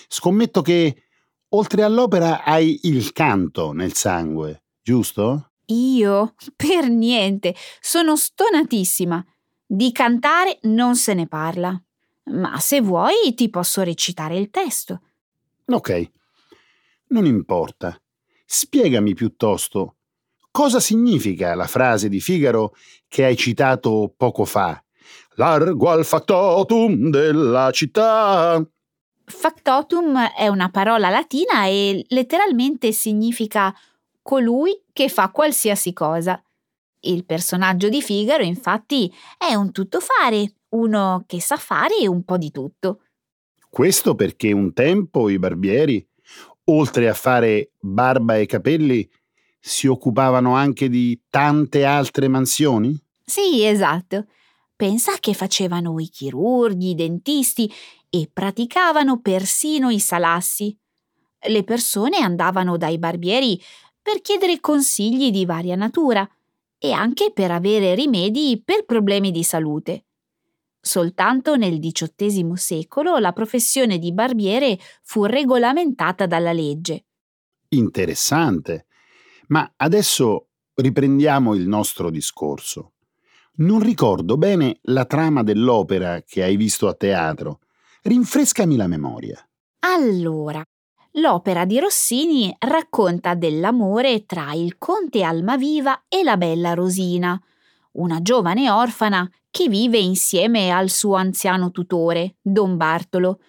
Scommetto 0.07 0.63
che 0.63 1.03
oltre 1.49 1.83
all'opera 1.83 2.43
hai 2.43 2.79
il 2.83 3.11
canto 3.11 3.71
nel 3.71 3.93
sangue, 3.93 4.63
giusto? 4.81 5.51
Io? 5.67 6.33
Per 6.55 6.89
niente, 6.89 7.55
sono 7.79 8.15
stonatissima. 8.15 9.23
Di 9.63 9.91
cantare 9.91 10.57
non 10.63 10.95
se 10.95 11.13
ne 11.13 11.27
parla. 11.27 11.79
Ma 12.31 12.59
se 12.59 12.81
vuoi 12.81 13.35
ti 13.35 13.47
posso 13.51 13.83
recitare 13.83 14.37
il 14.37 14.49
testo. 14.49 15.01
Ok, 15.65 16.09
non 17.09 17.25
importa. 17.25 17.99
Spiegami 18.45 19.13
piuttosto 19.13 19.95
cosa 20.51 20.79
significa 20.79 21.55
la 21.55 21.67
frase 21.67 22.09
di 22.09 22.19
Figaro 22.19 22.75
che 23.07 23.23
hai 23.25 23.37
citato 23.37 24.13
poco 24.15 24.45
fa. 24.45 24.83
Largo 25.35 25.89
al 25.89 26.05
factotum 26.05 27.09
della 27.09 27.71
città. 27.71 28.61
Factotum 29.25 30.17
è 30.35 30.47
una 30.47 30.69
parola 30.69 31.09
latina 31.09 31.65
e 31.65 32.03
letteralmente 32.09 32.91
significa 32.91 33.73
colui 34.21 34.83
che 34.91 35.07
fa 35.07 35.29
qualsiasi 35.29 35.93
cosa. 35.93 36.43
Il 37.01 37.25
personaggio 37.25 37.87
di 37.87 38.01
Figaro, 38.01 38.43
infatti, 38.43 39.11
è 39.37 39.53
un 39.53 39.71
tuttofare, 39.71 40.55
uno 40.69 41.23
che 41.25 41.39
sa 41.39 41.55
fare 41.55 42.05
un 42.07 42.23
po' 42.23 42.37
di 42.37 42.51
tutto. 42.51 43.03
Questo 43.69 44.15
perché 44.15 44.51
un 44.51 44.73
tempo 44.73 45.29
i 45.29 45.39
barbieri, 45.39 46.05
oltre 46.69 47.09
a 47.09 47.13
fare 47.13 47.71
barba 47.79 48.37
e 48.37 48.45
capelli, 48.45 49.07
si 49.59 49.87
occupavano 49.87 50.55
anche 50.55 50.87
di 50.89 51.19
tante 51.29 51.83
altre 51.83 52.27
mansioni? 52.27 52.97
Sì, 53.25 53.63
esatto. 53.65 54.25
Pensa 54.75 55.13
che 55.19 55.33
facevano 55.33 55.99
i 55.99 56.07
chirurghi, 56.07 56.91
i 56.91 56.95
dentisti 56.95 57.71
e 58.09 58.29
praticavano 58.31 59.19
persino 59.19 59.89
i 59.89 59.99
salassi. 59.99 60.75
Le 61.47 61.63
persone 61.63 62.17
andavano 62.17 62.77
dai 62.77 62.97
barbieri 62.97 63.61
per 64.01 64.21
chiedere 64.21 64.59
consigli 64.59 65.31
di 65.31 65.45
varia 65.45 65.75
natura 65.75 66.27
e 66.77 66.91
anche 66.91 67.31
per 67.33 67.51
avere 67.51 67.93
rimedi 67.93 68.61
per 68.63 68.85
problemi 68.85 69.31
di 69.31 69.43
salute. 69.43 70.05
Soltanto 70.81 71.55
nel 71.55 71.79
XVIII 71.79 72.55
secolo 72.55 73.17
la 73.17 73.33
professione 73.33 73.97
di 73.97 74.13
barbiere 74.13 74.77
fu 75.03 75.25
regolamentata 75.25 76.25
dalla 76.25 76.53
legge. 76.53 77.05
Interessante. 77.69 78.85
Ma 79.47 79.71
adesso 79.75 80.47
riprendiamo 80.75 81.53
il 81.53 81.67
nostro 81.67 82.09
discorso. 82.09 82.93
Non 83.57 83.81
ricordo 83.81 84.37
bene 84.37 84.79
la 84.83 85.05
trama 85.05 85.43
dell'opera 85.43 86.21
che 86.21 86.43
hai 86.43 86.55
visto 86.55 86.87
a 86.87 86.93
teatro. 86.93 87.59
Rinfrescami 88.03 88.77
la 88.77 88.87
memoria. 88.87 89.45
Allora, 89.79 90.63
l'opera 91.13 91.65
di 91.65 91.79
Rossini 91.79 92.55
racconta 92.57 93.35
dell'amore 93.35 94.25
tra 94.25 94.53
il 94.53 94.77
conte 94.77 95.23
Almaviva 95.23 96.03
e 96.07 96.23
la 96.23 96.37
bella 96.37 96.73
Rosina, 96.73 97.37
una 97.93 98.21
giovane 98.21 98.69
orfana 98.71 99.29
che 99.51 99.67
vive 99.67 99.97
insieme 99.97 100.71
al 100.71 100.89
suo 100.89 101.15
anziano 101.15 101.71
tutore, 101.71 102.35
Don 102.41 102.77
Bartolo. 102.77 103.39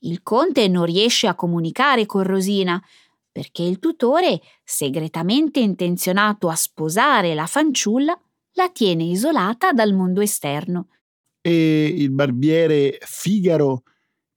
Il 0.00 0.22
conte 0.22 0.68
non 0.68 0.84
riesce 0.84 1.26
a 1.26 1.34
comunicare 1.34 2.06
con 2.06 2.22
Rosina 2.22 2.82
perché 3.30 3.62
il 3.62 3.78
tutore, 3.78 4.40
segretamente 4.62 5.58
intenzionato 5.60 6.48
a 6.48 6.54
sposare 6.54 7.34
la 7.34 7.46
fanciulla, 7.46 8.18
la 8.52 8.68
tiene 8.70 9.04
isolata 9.04 9.72
dal 9.72 9.94
mondo 9.94 10.20
esterno. 10.20 10.88
E 11.40 11.84
il 11.86 12.10
barbiere 12.10 12.98
Figaro 13.00 13.84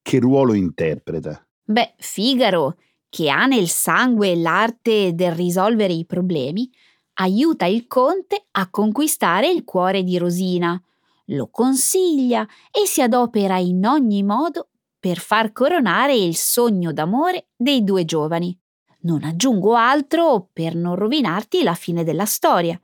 che 0.02 0.20
ruolo 0.20 0.54
interpreta? 0.54 1.46
Beh, 1.64 1.96
Figaro, 1.98 2.78
che 3.10 3.30
ha 3.30 3.46
nel 3.46 3.68
sangue 3.68 4.36
l'arte 4.36 5.14
del 5.14 5.34
risolvere 5.34 5.94
i 5.94 6.06
problemi, 6.06 6.70
aiuta 7.16 7.66
il 7.66 7.88
conte 7.88 8.46
a 8.52 8.70
conquistare 8.70 9.50
il 9.50 9.64
cuore 9.64 10.04
di 10.04 10.18
Rosina, 10.18 10.82
lo 11.26 11.50
consiglia 11.50 12.48
e 12.72 12.86
si 12.86 13.02
adopera 13.02 13.58
in 13.58 13.86
ogni 13.86 14.24
modo 14.24 14.70
per 15.00 15.20
far 15.20 15.52
coronare 15.52 16.16
il 16.16 16.36
sogno 16.36 16.92
d'amore 16.92 17.48
dei 17.56 17.84
due 17.84 18.06
giovani. 18.06 18.58
Non 19.02 19.24
aggiungo 19.24 19.76
altro 19.76 20.50
per 20.52 20.76
non 20.76 20.96
rovinarti 20.96 21.62
la 21.62 21.76
fine 21.76 22.04
della 22.04 22.26
storia. 22.26 22.80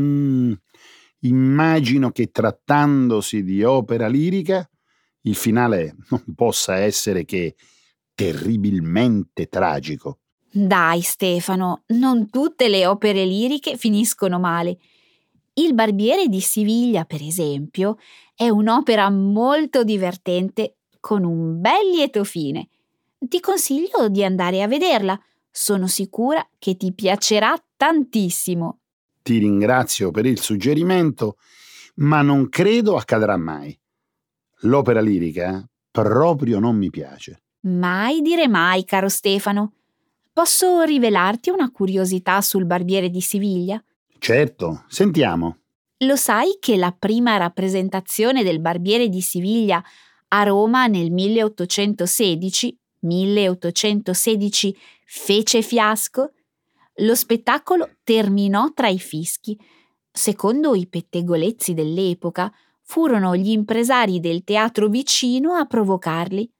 Mm, 0.00 0.52
immagino 1.20 2.10
che 2.12 2.30
trattandosi 2.30 3.42
di 3.42 3.64
opera 3.64 4.06
lirica, 4.06 4.68
il 5.22 5.34
finale 5.34 5.96
non 6.10 6.22
possa 6.34 6.76
essere 6.76 7.24
che 7.24 7.56
terribilmente 8.14 9.48
tragico. 9.48 10.20
Dai 10.50 11.02
Stefano, 11.02 11.82
non 11.88 12.30
tutte 12.30 12.68
le 12.68 12.86
opere 12.86 13.24
liriche 13.24 13.76
finiscono 13.76 14.38
male. 14.38 14.78
Il 15.58 15.74
Barbiere 15.74 16.28
di 16.28 16.40
Siviglia, 16.40 17.04
per 17.04 17.20
esempio, 17.20 17.96
è 18.32 18.48
un'opera 18.48 19.10
molto 19.10 19.82
divertente 19.82 20.76
con 21.00 21.24
un 21.24 21.60
bel 21.60 21.90
lieto 21.92 22.22
fine. 22.22 22.68
Ti 23.18 23.40
consiglio 23.40 24.08
di 24.08 24.22
andare 24.22 24.62
a 24.62 24.68
vederla. 24.68 25.20
Sono 25.50 25.88
sicura 25.88 26.48
che 26.60 26.76
ti 26.76 26.92
piacerà 26.92 27.60
tantissimo. 27.76 28.78
Ti 29.20 29.38
ringrazio 29.38 30.12
per 30.12 30.26
il 30.26 30.38
suggerimento, 30.38 31.38
ma 31.96 32.22
non 32.22 32.48
credo 32.48 32.96
accadrà 32.96 33.36
mai. 33.36 33.76
L'opera 34.60 35.00
lirica 35.00 35.68
proprio 35.90 36.60
non 36.60 36.76
mi 36.76 36.88
piace. 36.88 37.42
Mai 37.62 38.20
dire 38.20 38.46
mai, 38.46 38.84
caro 38.84 39.08
Stefano. 39.08 39.72
Posso 40.32 40.82
rivelarti 40.82 41.50
una 41.50 41.72
curiosità 41.72 42.40
sul 42.42 42.64
Barbiere 42.64 43.10
di 43.10 43.20
Siviglia? 43.20 43.82
Certo, 44.18 44.84
sentiamo. 44.88 45.58
Lo 46.02 46.16
sai 46.16 46.58
che 46.60 46.76
la 46.76 46.92
prima 46.92 47.36
rappresentazione 47.36 48.42
del 48.42 48.60
Barbiere 48.60 49.08
di 49.08 49.20
Siviglia 49.20 49.82
a 50.28 50.42
Roma 50.42 50.86
nel 50.86 51.10
1816, 51.10 52.78
1816 53.00 54.76
fece 55.04 55.62
fiasco? 55.62 56.32
Lo 56.96 57.14
spettacolo 57.14 57.96
terminò 58.04 58.72
tra 58.72 58.88
i 58.88 58.98
fischi. 58.98 59.58
Secondo 60.10 60.74
i 60.74 60.86
pettegolezzi 60.86 61.74
dell'epoca, 61.74 62.52
furono 62.82 63.36
gli 63.36 63.50
impresari 63.50 64.20
del 64.20 64.44
teatro 64.44 64.88
vicino 64.88 65.54
a 65.54 65.64
provocarli. 65.64 66.50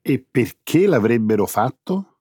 E 0.00 0.26
perché 0.28 0.86
l'avrebbero 0.86 1.46
fatto? 1.46 2.18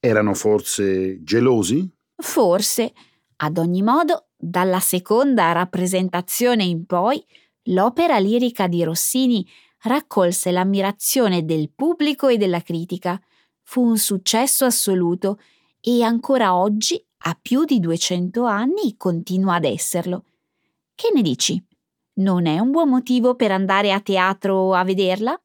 Erano 0.00 0.34
forse 0.34 1.22
gelosi? 1.22 1.88
Forse. 2.16 2.92
Ad 3.40 3.58
ogni 3.58 3.82
modo, 3.82 4.28
dalla 4.36 4.80
seconda 4.80 5.52
rappresentazione 5.52 6.64
in 6.64 6.86
poi, 6.86 7.24
l'opera 7.64 8.18
lirica 8.18 8.66
di 8.66 8.82
Rossini 8.82 9.46
raccolse 9.82 10.50
l'ammirazione 10.50 11.44
del 11.44 11.70
pubblico 11.74 12.28
e 12.28 12.36
della 12.36 12.62
critica. 12.62 13.20
fu 13.62 13.82
un 13.82 13.98
successo 13.98 14.64
assoluto 14.64 15.38
e 15.80 16.02
ancora 16.02 16.56
oggi, 16.56 17.04
a 17.24 17.38
più 17.40 17.64
di 17.64 17.80
200 17.80 18.44
anni, 18.44 18.96
continua 18.96 19.56
ad 19.56 19.64
esserlo. 19.64 20.24
Che 20.94 21.10
ne 21.14 21.22
dici? 21.22 21.62
Non 22.14 22.46
è 22.46 22.58
un 22.58 22.70
buon 22.70 22.88
motivo 22.88 23.34
per 23.36 23.52
andare 23.52 23.92
a 23.92 24.00
teatro 24.00 24.74
a 24.74 24.84
vederla? 24.84 25.38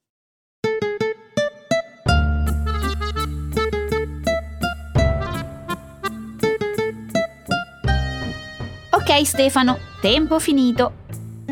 Ok 9.14 9.26
Stefano, 9.26 9.78
tempo 10.00 10.40
finito. 10.40 10.92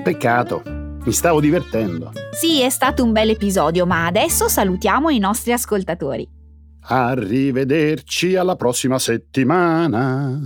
Peccato, 0.02 0.62
mi 0.64 1.12
stavo 1.12 1.40
divertendo. 1.40 2.10
Sì, 2.32 2.60
è 2.60 2.68
stato 2.68 3.04
un 3.04 3.12
bel 3.12 3.30
episodio, 3.30 3.86
ma 3.86 4.06
adesso 4.06 4.48
salutiamo 4.48 5.10
i 5.10 5.20
nostri 5.20 5.52
ascoltatori. 5.52 6.28
Arrivederci 6.80 8.34
alla 8.34 8.56
prossima 8.56 8.98
settimana. 8.98 10.40